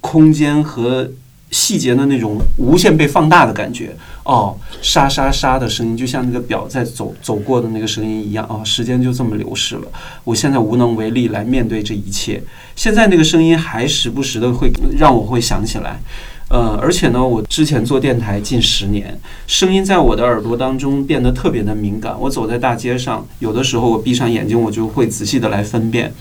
[0.00, 1.12] 空间和
[1.50, 9.82] 细节的那种无限被放大的感觉哦，沙沙沙的声音，就像那个表在走走过的那个声音一样哦，时间就这么流逝了。
[10.24, 12.42] 我现在无能为力来面对这一切。
[12.76, 16.00] 现在那个声音还时不时的会让我会想起来，
[16.48, 22.14] 呃，而且呢，我之前做电台近十年，声音在我的耳朵当中变得特别的敏感。
[22.20, 26.12] 我走在大街上，有的时候我闭上眼睛，我就会仔细的来分辨。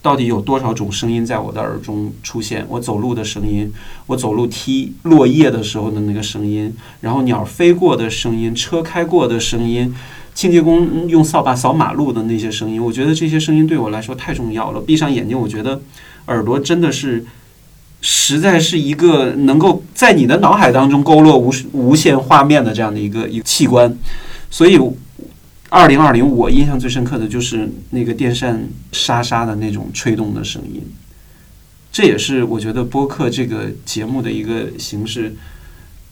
[0.00, 2.64] 到底有多少种声音在我的耳中出现？
[2.68, 3.72] 我走路的声音，
[4.06, 9.92] 我走路踢落叶的时候的那个声音，然后鸟飞过的声音，车开过的声音，
[10.34, 12.82] 清洁工用扫把扫马路的那些声音。
[12.82, 14.80] 我觉得这些声音对我来说太重要了。
[14.80, 15.80] 闭上眼睛，我觉得
[16.26, 17.24] 耳朵真的是，
[18.00, 23.96] 实在是一个能够在你的脑海当中勾勒无无限画面的这样的一个一个器官。
[24.50, 24.78] 所以，
[25.70, 30.82] 二零二零我印象最深刻的就是那个电扇沙沙的那种吹动的声音。
[31.92, 35.34] 这也是我觉得播客这个节目的一个形式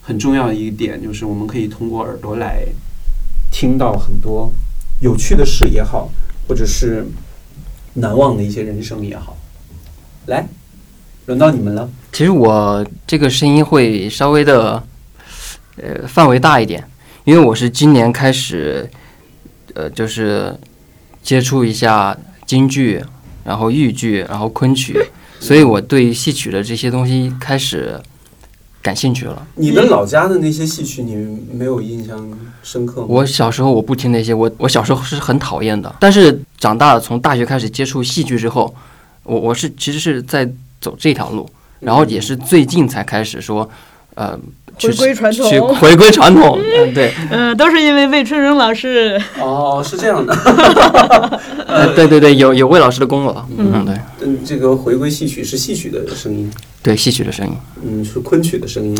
[0.01, 2.65] 很重要的一点，就是我们可以通过耳朵来
[3.51, 4.51] 听到很多
[5.01, 6.09] 有趣的事也好，
[6.47, 7.05] 或者是
[7.93, 9.37] 难忘的一些人生也好。
[10.27, 10.47] 来，
[11.25, 11.89] 轮到你们了。
[12.11, 14.83] 其实我这个声音会稍微的，
[15.77, 16.83] 呃，范围大一点，
[17.23, 18.89] 因为我是今年开始，
[19.77, 20.57] 呃，就是
[21.21, 22.17] 接触一下
[22.47, 22.99] 京剧，
[23.43, 24.99] 然后豫剧，然后昆曲，
[25.39, 28.01] 所以我对戏曲的这些东西开始
[28.81, 29.45] 感兴趣了。
[29.53, 31.13] 你们老家的那些戏曲，你
[31.53, 32.27] 没有印象
[32.63, 33.07] 深刻吗？
[33.07, 38.73] 我小时候我不听那些，我我小时候是很讨厌的，但是长大了，从大学开始接触戏剧之后，
[39.21, 40.49] 我我是其实是在
[40.81, 41.47] 走这条路，
[41.81, 43.69] 然后也是最近才开始说，
[44.15, 49.19] 呃，去回归传统去回归传统， 嗯，对，嗯、都是因为魏春生老师。
[49.39, 50.33] 哦，是这样的。
[51.67, 56.51] 呃，对对对，有有魏老师的功劳，嗯，对嗯，这个回归戏曲是戏曲的声音，
[56.83, 58.97] 对，戏曲的声音，嗯，是昆曲的声音。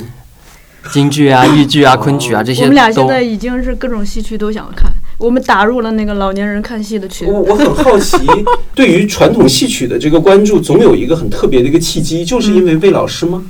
[0.92, 7.28] 京剧啊、豫剧啊、昆曲啊这些我们俩现在已经是各种戏曲都想看，我们打入了那个老年人看戏的群。
[7.28, 8.18] 我我很好奇，
[8.74, 13.44] 对于传统戏曲的这个关注，总有一个很特别的一个契机，就是因为魏老师吗？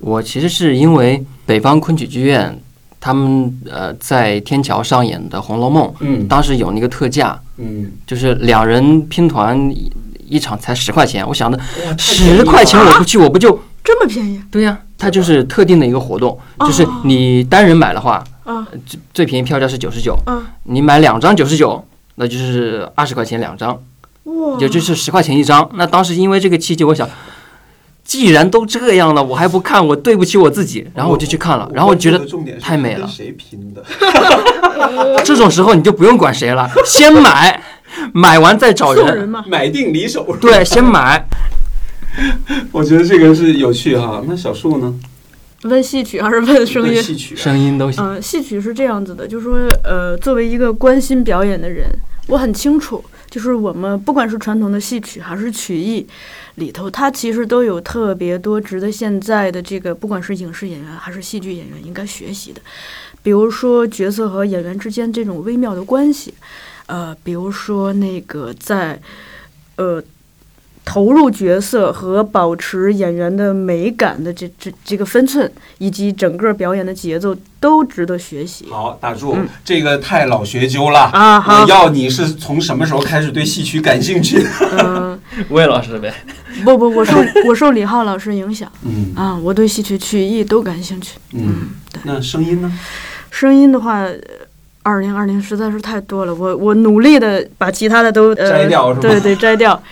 [0.00, 2.60] 我其实是因为北方昆曲剧院
[3.00, 6.26] 他们呃在天桥上演的《红楼梦》，嗯。
[6.26, 9.90] 当时有那个特价，嗯，就是两人拼团一
[10.28, 11.58] 一场才十块钱，我想的
[11.96, 17.02] 十块钱我不去，我不就这么便宜对呀、它就是特定的一个活动，就是哦。
[17.04, 20.42] 你单人买的话，啊最最便宜票价是九十九，啊！
[20.64, 21.84] 你买两张九十九，
[22.16, 23.80] 那就是二十块钱两张，
[24.24, 25.70] 哇，也就是十块钱一张。
[25.74, 27.08] 那当时因为这个契机，我想，
[28.06, 32.24] 既然都这样了，我还不看，我对不起我自己，然后我就去看了，然后我觉得
[32.60, 33.84] 太美了谁拼的？
[35.24, 37.60] 这种时候你就不用管谁了，先买，
[38.14, 39.28] 买完再找人。
[39.48, 40.24] 买定离手。
[40.40, 41.26] 对，先买。
[42.70, 44.22] 我觉得这个是有趣哈。
[44.26, 44.94] 那小树呢？
[45.62, 47.02] 问戏曲还是问声音？
[47.02, 48.04] 戏曲啊，声音都行。
[48.04, 51.86] 嗯、戏曲是这样子的，就是说，呃，作为一个关心表演的人，
[52.28, 56.06] 我很清楚，就是我们不管是传统的戏曲还是曲艺
[56.56, 62.60] 里头，它其实都有特别多值得现在的这个不管是影视演员还是戏剧演员应该学习的，
[63.22, 66.34] 比如说角色和演员之间这种微妙的关系，
[66.86, 69.00] 呃，比如说那个在，
[69.76, 70.02] 呃。
[70.88, 78.66] 投入角色和保持演员的美感的这这这个分寸，以及整个表演的节奏，都值得学习。
[78.70, 84.48] 好，打住，嗯这个太老学究了啊好我要你是从什么时候开始对戏曲感兴趣的？
[84.84, 86.14] 嗯， 魏老师呗。
[86.64, 87.16] 不不，我受
[87.48, 91.18] 我受李浩老师影响嗯啊，我对戏曲、曲艺都感兴趣。
[91.32, 91.70] 嗯，
[92.04, 92.72] 那声音呢？
[93.30, 94.06] 声音的话，
[94.84, 99.82] 二零二零实在是太多了，我我努力的把其他的都呃摘掉是吧对对，摘掉，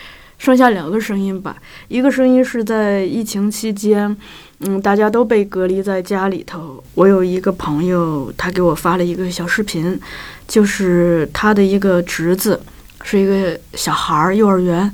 [0.44, 1.56] 剩下两个声音吧。
[1.88, 4.14] 一个声音是在疫情期间，
[4.58, 6.84] 嗯，大家都被隔离在家里头。
[6.92, 9.98] 我有一个朋友，他给我发了一个小视频，
[10.46, 12.60] 就是他的一个侄子，
[13.02, 14.92] 是一个小孩儿，幼儿园。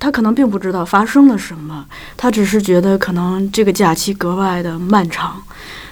[0.00, 1.86] 他可能并不知道发生了什么，
[2.16, 5.40] 他只是觉得可能这个假期格外的漫长。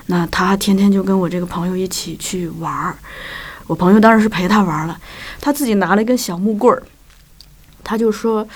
[0.06, 2.96] 那他天天就跟我这个朋友一起去玩儿，
[3.68, 4.98] 我朋友当然是陪他玩儿了，
[5.40, 6.82] 他自己拿了一根小木棍儿，
[7.84, 8.46] 他就说：“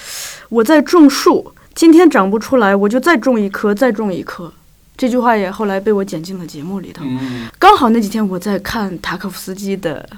[0.48, 4.52] 我在种树，今天长不出来，我就再种一棵，再种一棵。”
[4.96, 7.04] 这句话也后来被我剪进了节目里头。
[7.06, 10.08] 嗯刚好那几天我在看塔可夫斯基的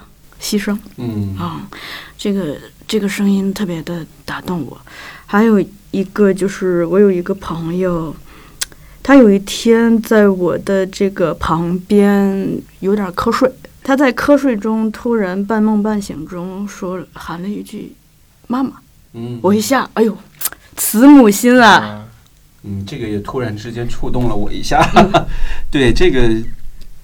[0.43, 1.69] 《牺牲》嗯啊、
[2.17, 2.57] 这个
[2.89, 4.81] 这个声音特别的打动我。
[5.27, 8.17] 还有一个就是我有一个朋友，
[9.03, 17.93] 他有一天在我的这个旁边有点瞌睡，他在瞌睡中突然半梦半醒中说喊了一句
[18.49, 18.73] “妈妈”，
[19.15, 20.17] 嗯，我一下，哎呦，
[20.77, 22.07] 慈母心啊！
[22.65, 24.87] 嗯嗯，这个也突然之间触动了我一下。
[25.73, 26.31] 对，这个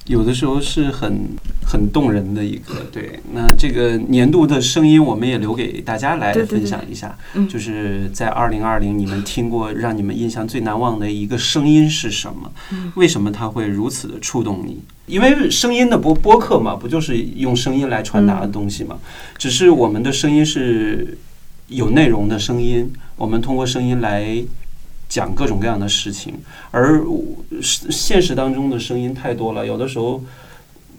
[0.05, 1.31] 有的时候是很
[1.67, 2.75] 很动人的一个。
[2.93, 7.17] 对，那这个年度的声音，我们也留给大家来分享一下。
[7.35, 12.53] 嗯就是在二零二零，你们听过让你们印象最难忘的一个声音是什么？
[12.73, 14.83] 嗯为什么它会如此的触动你？
[15.07, 18.99] 因为声音的播播客嘛，不就是用声音来传达的东西嘛？
[19.39, 21.17] 只是我们的声音是
[21.69, 24.43] 有内容的声音，我们通过声音来
[25.09, 26.35] 讲各种各样的事情，
[26.71, 27.03] 而
[27.61, 30.23] 现实当中的声音太多了，有的时候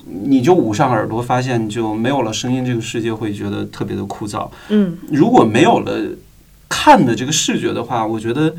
[0.05, 4.49] 你就捂上耳朵，发现就没有了声音，这个世界会觉得特别的枯燥。
[4.69, 6.15] 嗯如果没有了
[6.69, 8.53] 看的这个视觉的话，我觉得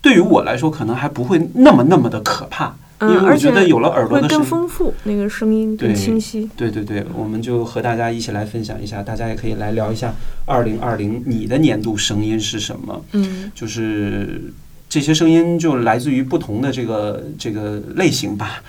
[0.00, 4.44] 对于我来说可能还不会那么那么的可怕，因嗯，为我觉得有了耳朵的声音。
[4.44, 6.48] 丰富，那个声音更清晰。
[6.56, 10.12] 对对对，我们就和大家一起来分享一下，大家也可以来聊一下
[10.46, 13.04] 二零二零你的年度声音是什么？
[13.12, 14.52] 嗯就是
[14.88, 18.62] 这些声音就来自于不同的这个这个类型吧。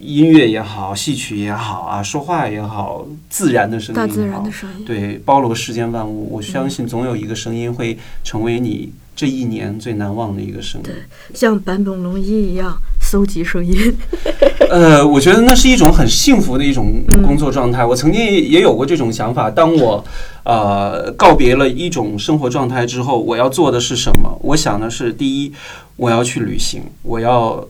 [0.00, 4.84] 音乐也好，戏曲也好啊，说话也好，自然的声音大自然的声音。
[4.84, 6.32] 对，包罗世间万物。
[6.32, 10.90] 我相信总有一个声音会成为你这一年最难忘的一个声音。
[11.34, 12.78] 像坂本龙一一样
[13.08, 13.96] 搜集声音。
[14.68, 17.82] 呃，我觉得那是一种很幸福的一种工作状态。
[17.82, 19.50] 我曾经也有过这种想法。
[19.50, 20.04] 当我
[20.44, 24.38] 呃告别了一种生活状态之后，我要做的是什么？
[24.42, 25.50] 我想的是，第一，
[25.96, 27.66] 我要去旅行，我要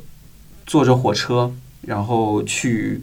[0.66, 1.52] 坐着火车，
[1.82, 3.00] 然后去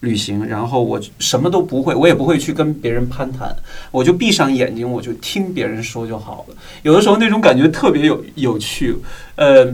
[0.00, 3.56] 旅行，然后我什么都不会，我也不会去跟别人攀谈，
[3.90, 6.54] 我就闭上眼睛，我就听别人说就好了。
[6.82, 8.94] 有的时候那种感觉特别有有趣。
[9.36, 9.66] 呃，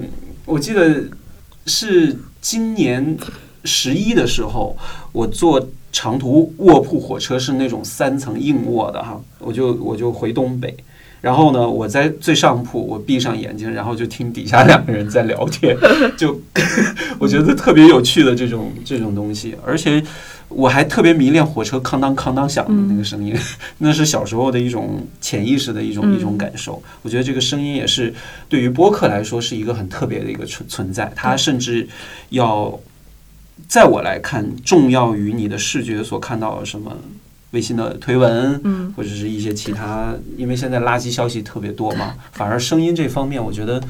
[0.47, 1.03] 我记得
[1.67, 3.17] 是今年
[3.65, 4.77] 十一的时候，
[5.13, 10.77] 我坐长途卧铺火车是那种三层硬卧的哈，我就我就回东北。
[11.25, 15.75] 然后呢，我在最上铺，我闭上眼睛，然后就听底下两个人在聊天，
[16.19, 16.39] 就
[17.19, 20.05] 我觉得特别有趣的这种这种东西，而且
[20.51, 23.35] 我还特别迷恋火车哐当哐当响的那个声音，
[23.79, 26.15] 那是小时候的一种潜意识的一种嗯。
[26.15, 26.83] 一种感受。
[27.01, 28.13] 我觉得这个声音也是
[28.49, 31.89] 对于播客来说是一个很特别的一个存存在，它甚至
[32.29, 32.79] 要
[33.67, 36.95] 在我来看重要于你的视觉所看到的什么
[37.55, 43.81] 微信的推文，嗯，或者是一些其他，因为现在垃圾消息特别多嘛，反而声音这方面，我觉得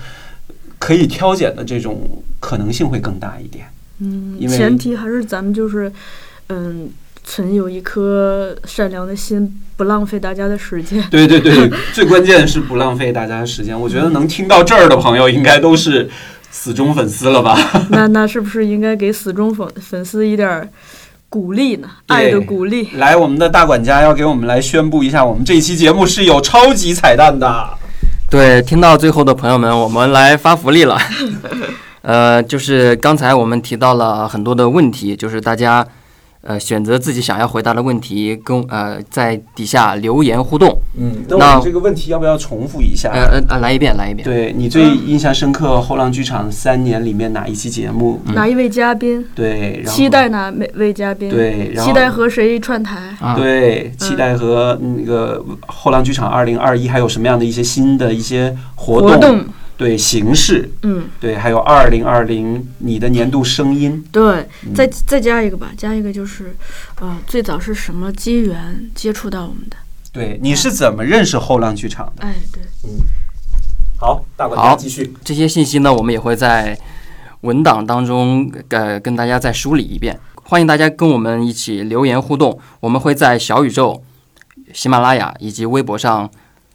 [0.78, 3.66] 可以挑拣的这种可能性会更大一点。
[3.98, 5.90] 嗯，因为前提还是咱们就是，
[6.48, 6.90] 嗯，
[7.24, 11.02] 存有一颗善良的心，不浪费大家的时间。
[11.10, 13.80] 对对对，最关键是不浪费大家的时间。
[13.80, 16.10] 我觉得能听到这儿的朋友，应该都是
[16.50, 17.56] 死忠粉丝了吧？
[17.90, 20.68] 那那是不是应该给死忠粉粉丝一点儿
[21.34, 21.88] 鼓励呢？
[22.06, 22.90] 爱的鼓励。
[22.92, 27.68] 来，我们的大管家要给我们来宣布一下，我们这一期节目是有超级彩蛋的。
[28.30, 30.96] 对，听到最后的朋友们，我们来发福利了。
[32.02, 35.84] 呃，就是刚才我们提到了很多的问题，就是大家
[36.44, 40.78] 呃选择自己想要回答的问题，跟呃在底下留言互动。
[40.96, 43.10] 嗯，那那我们这个问题要不要重复一下？
[43.12, 44.24] 呃呃呃，来一遍，来一遍。
[44.24, 48.20] 对你最印象深刻后浪剧场三年里面哪一期节目？
[48.34, 49.24] 哪一位嘉宾？
[49.34, 51.28] 对，然后期待哪每位嘉宾？
[51.30, 53.16] 对，然后期待和谁串台？
[53.20, 59.10] 啊，对，期待和那个后浪剧场二零二一还有什么样的一些新的一些活动？
[59.10, 59.44] 活动，
[59.76, 66.54] 对形式，嗯，对，还有二零二零你的年度声音，对，嗯再再加一个吧，加一个就是，
[67.00, 69.76] 呃，最早是什么机缘接触到我们的？
[70.12, 72.22] 对，你是怎么认识后浪剧场的？
[72.22, 73.02] 哎，对，嗯
[73.98, 75.12] 好，大管家好继续。
[75.24, 76.78] 这些信息呢，我们也会在
[77.40, 80.18] 文档当中呃跟大家再梳理一遍。
[80.46, 84.04] 欢迎大家跟我们一起留言互动，我们会在小宇宙、
[84.72, 86.30] 喜马拉雅以及微博上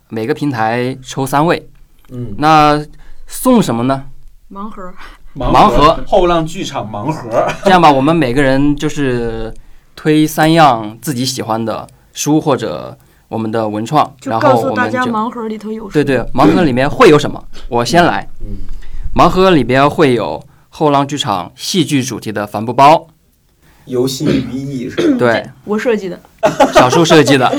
[0.10, 1.70] 每个平台抽三位。
[2.11, 2.84] 嗯，那
[3.27, 4.06] 送什么呢？
[4.52, 4.91] 盲盒，
[5.36, 7.30] 盲盒后浪剧场盲盒，
[7.64, 9.53] 这样吧，我们每个人就是
[9.95, 15.91] 推三样自己喜欢的书或者我们的文创，然后告诉大我们就家盲盒里头有什么。
[15.91, 17.44] 对对，盲盒里面会有什么？
[17.68, 18.27] 我先来。
[18.41, 18.57] 嗯
[19.15, 23.07] 盲盒里边会有后浪剧场戏剧主题的帆布包，
[23.86, 25.18] 游戏寓意是吧？
[25.18, 26.19] 对，我设计的。
[26.73, 27.52] 小树设计的，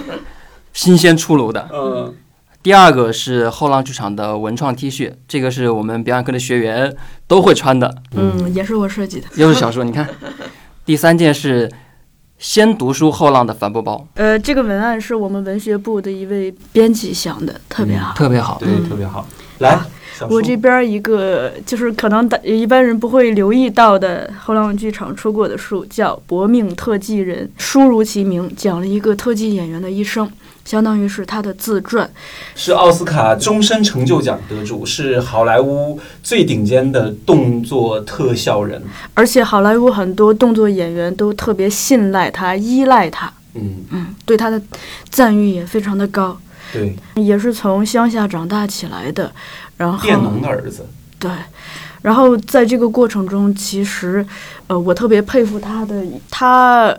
[0.72, 1.68] 新鲜出炉的。
[1.70, 2.14] 嗯，
[2.62, 6.94] 第二个是后浪剧场的文创 T 恤，这个是我们表演课的学员
[7.26, 9.26] 都会穿的，嗯，也是我设计的。
[9.36, 10.08] 又是小说，你看。
[10.84, 11.70] 第三件是
[12.38, 18.14] 先读书后浪的帆布包，呃，这个文案是我们文学部的一位编辑想的，特别好。
[18.14, 18.56] 特别好。
[18.58, 19.26] 对，特别好。
[19.58, 19.78] 来，
[20.18, 30.30] 小我这边一个就是可能大一般人不会留意到的后浪剧场出过的书，叫《搏命特技人》，书如其名，讲了一个特技演员的一生，
[30.68, 32.08] 相当于是他的自传。
[32.54, 38.82] 是奥斯卡终身成就奖得主，是好莱坞最顶尖的动作特效人。
[39.14, 44.60] 而且好莱坞很多动作演员都特别信赖他、依赖他，嗯，嗯，对他的
[45.08, 46.38] 赞誉也非常的高。
[46.70, 49.32] 对，也是从乡下长大起来的，
[49.78, 50.86] 然后佃农的儿子。
[51.18, 51.30] 对，
[52.02, 54.24] 然后在这个过程中，其实，
[54.66, 56.94] 呃，我特别佩服他的，他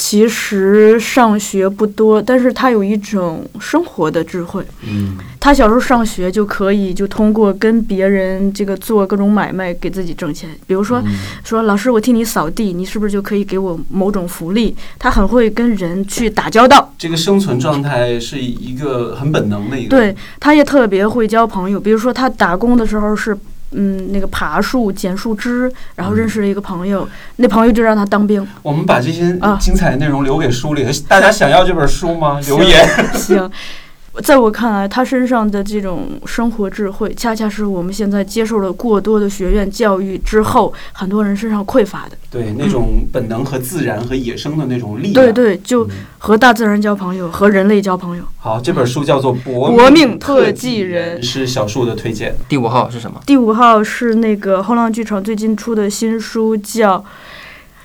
[0.00, 4.64] 其实上学不多，但是他有一种生活的智慧。
[4.86, 11.06] 嗯，他小时候上学就可以就通过跟别人这个做各种买卖给自己挣钱，比如说、嗯
[11.42, 14.76] 说老师我替你扫地，你是不是就可以给我某种福利？
[15.00, 16.94] 他很会跟人去打交道。
[16.96, 19.90] 这个生存状态是一个很本能的一个。
[19.90, 21.80] 对，他也特别会交朋友。
[21.80, 23.36] 比如说，他打工的时候是，
[23.72, 28.46] 嗯，那个爬树、捡树枝，然后认识了一个朋友，那朋友就让他当兵。
[28.62, 32.40] 我们把这些啊精彩的内容留给书里，大家想要这本书吗？
[32.46, 32.88] 留言。
[33.14, 33.50] 行，
[34.22, 42.16] 在我看来，他身上的这种生活智慧，恰恰是我们现在接受了过多的学院教育之后，很多人身上匮乏的。
[42.30, 45.14] 对那种本能和自然和野生的那种力量。
[45.14, 48.24] 对对，就嗯和大自然交朋友，和人类交朋友。
[48.36, 52.34] 好，这本书叫做《搏搏命特特技人是小树的推荐。
[52.48, 53.20] 第五号是什么？
[53.24, 57.04] 第五号是那个后浪剧场最近出的新书，叫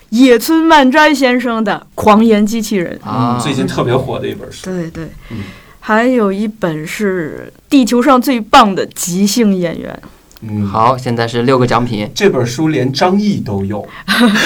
[0.09, 2.99] 野村万斋先生的《狂言机器人》。
[3.07, 4.65] 啊，嗯最近特别火的一本书。
[4.65, 5.37] 对对，嗯
[5.85, 9.99] 还有一本是地球上最棒的即兴演员。
[10.39, 12.09] 嗯，，好，现在是六个奖品。
[12.15, 13.85] 这本书连张译都有。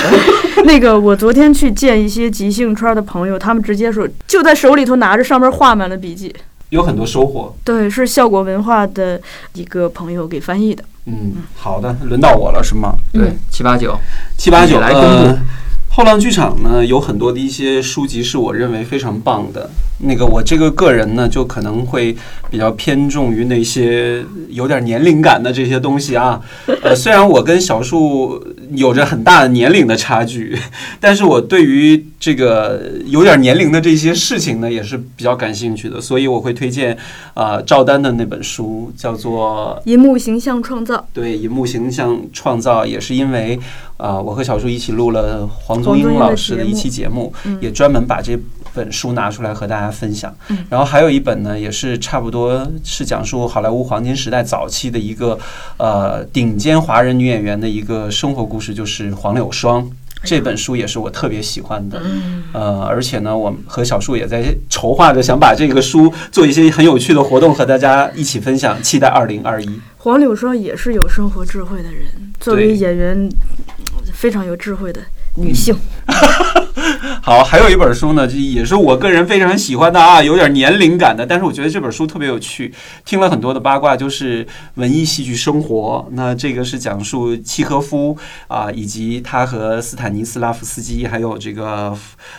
[0.65, 6.35] 那个，我昨天去见一些即兴圈的朋友，他们直接说就在手里头拿着，上面画满了笔记。
[6.69, 7.55] 有很多收获。
[7.63, 9.21] 对，是效果文化的
[9.53, 10.83] 一个朋友给翻译的。
[11.05, 12.95] 嗯，好的，轮到我了是吗？
[13.13, 13.95] 对，七八九。
[14.35, 15.39] 七八九来公布呃
[15.97, 19.67] 后浪剧场呢有很多的一些书籍是我认为非常棒的。
[19.99, 22.15] 那个我这个个人呢，就可能会
[22.51, 26.39] 比较偏重于那些有点年龄感的这些东西啊。
[26.83, 28.39] 呃，虽然我跟小树
[28.75, 30.55] 有着很大的年龄的差距，
[31.01, 36.95] 但是我对于这个有点年龄的这些事情呢，也是比较感兴趣的，所以我会推荐
[37.33, 43.59] 啊、赵丹的那本书，叫做银幕形象创造，对银幕形象创造，也是因为
[43.97, 48.39] 啊、我和小树一起录了黄宗英老师的一期节目，嗯也专门把这
[48.73, 50.35] 本书拿出来和大家分享。
[50.49, 55.37] 嗯然后还有一本呢，也是差不多是讲述好莱坞黄金时代早期的一个
[55.77, 59.89] 呃顶尖华人女演员的一个生活故事，就是黄柳霜。
[60.23, 62.01] 这本书也是我特别喜欢的，
[62.51, 69.69] 呃，而且呢，我和小树也在筹划着想把这个书做一些很有趣的活动和大家一起分享，期待二零二一。
[69.99, 73.76] 黄柳霜也是有生活智慧的人，作为演员嗯
[74.17, 74.99] 非常有智慧的
[75.35, 75.75] 女性。
[77.21, 82.73] 好，还有一本书呢，这也是我个人非常喜欢的啊，有点年龄感的，但是我觉得这本书特别有趣，
[83.03, 86.07] 听了很多的八卦，就是文艺戏剧生活。
[86.13, 88.17] 那这个是讲述契诃夫
[88.47, 91.95] 啊，以及他和斯坦尼斯拉夫斯基，还有这个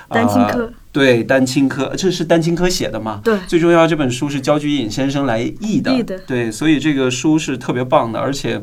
[0.09, 3.21] 丹青呃科，对丹青科，这是丹青科写的嘛？
[3.23, 8.61] 对最重要，这本书是焦菊隐先生来译的，译的对，所以这个书是特别棒的，而且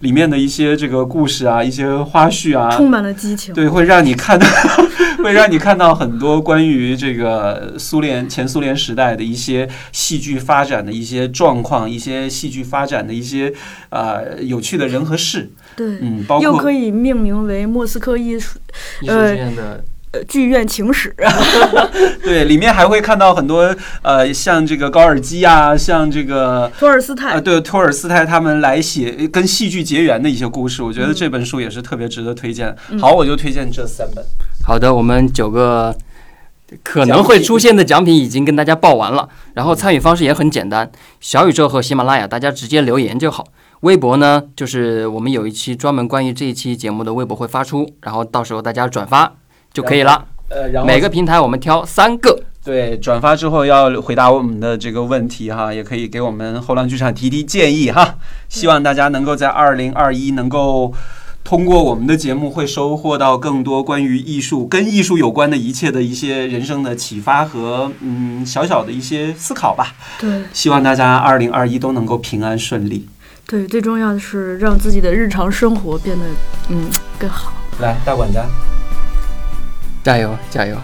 [0.00, 3.54] 里面的一些这个故事啊，一些花絮啊，充满了激情。
[3.54, 4.46] 对，会让你看到，
[5.24, 13.52] 会让你看到很多关于这个苏联前苏联时代的一些戏剧发展的一些状况，一些戏剧发展的一些
[13.90, 18.58] 呃有趣的人和事，对，嗯，包括又可以命名为莫斯科艺术
[19.00, 19.80] 艺术呃学院的呃
[20.24, 21.14] 剧院情史。
[22.22, 26.70] 对里面还会看到很多呃像这个高尔基啊，像这个。
[26.78, 32.74] 托尔斯啊，泰，对，托尔斯泰他们来写跟戏剧结缘的一些故事，我觉得这本书也是特别值得推荐。
[32.90, 34.24] 嗯好，我就推荐这三本。
[34.64, 35.96] 好的，我们九个
[36.82, 40.90] 可能会出现的奖品已经跟大家报完了，然后参与方式也很简单，
[41.20, 43.46] 小宇宙和喜马拉雅大家直接留言就好。
[43.80, 49.34] 微博呢，就是我们有一期专门关于这一期节目的微博会发出，然后到时候大家转发
[49.76, 50.24] 就可以了。
[50.48, 52.40] 呃，然后每个平台我们挑三个。
[52.64, 58.16] 对，转发之后要回答我们的这个问题哈，也可以给我们后浪剧场提提建议哈。
[58.48, 60.92] 希望大家能够在二零二一能够
[61.44, 69.94] 通过我们的节目，会收获到更多关于艺术、跟艺术有关的一切的一些人生的启发和嗯小小的一些思考吧。
[70.18, 73.06] 对希望大家二零二一都能够平安顺利。
[73.46, 76.24] 对，最重要的是让自己的日常生活变得
[76.70, 76.88] 嗯
[77.18, 77.52] 更好。
[77.78, 78.44] 来，大管家，
[80.05, 80.75] 加油加油！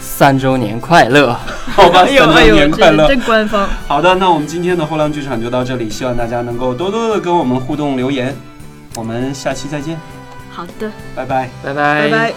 [0.00, 1.36] 三周年快乐！
[1.74, 3.08] 好吧，哎 呦三周哎呦，这年快乐！
[3.08, 3.68] 真官方。
[3.86, 8.34] 好的，那我们今天的后浪剧场就到这里，希望大家能够多多的跟我们互动留言。
[8.94, 9.98] 我们下期再见，
[10.50, 11.48] 好的，拜拜。
[11.62, 12.32] 拜拜拜拜。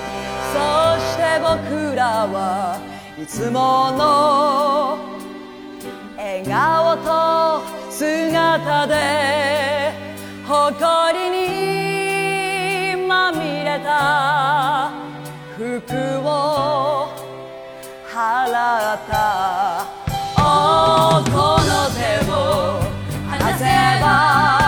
[0.54, 0.58] そ
[1.00, 2.78] して僕らは
[3.18, 5.00] いつもの
[6.18, 9.94] 笑顔と姿で
[10.46, 14.92] 誇りにまみれた
[15.67, 17.09] 服を
[18.09, 19.85] 払った」
[20.39, 22.33] 「おこの手を
[23.29, 23.65] 離せ
[24.01, 24.61] ば」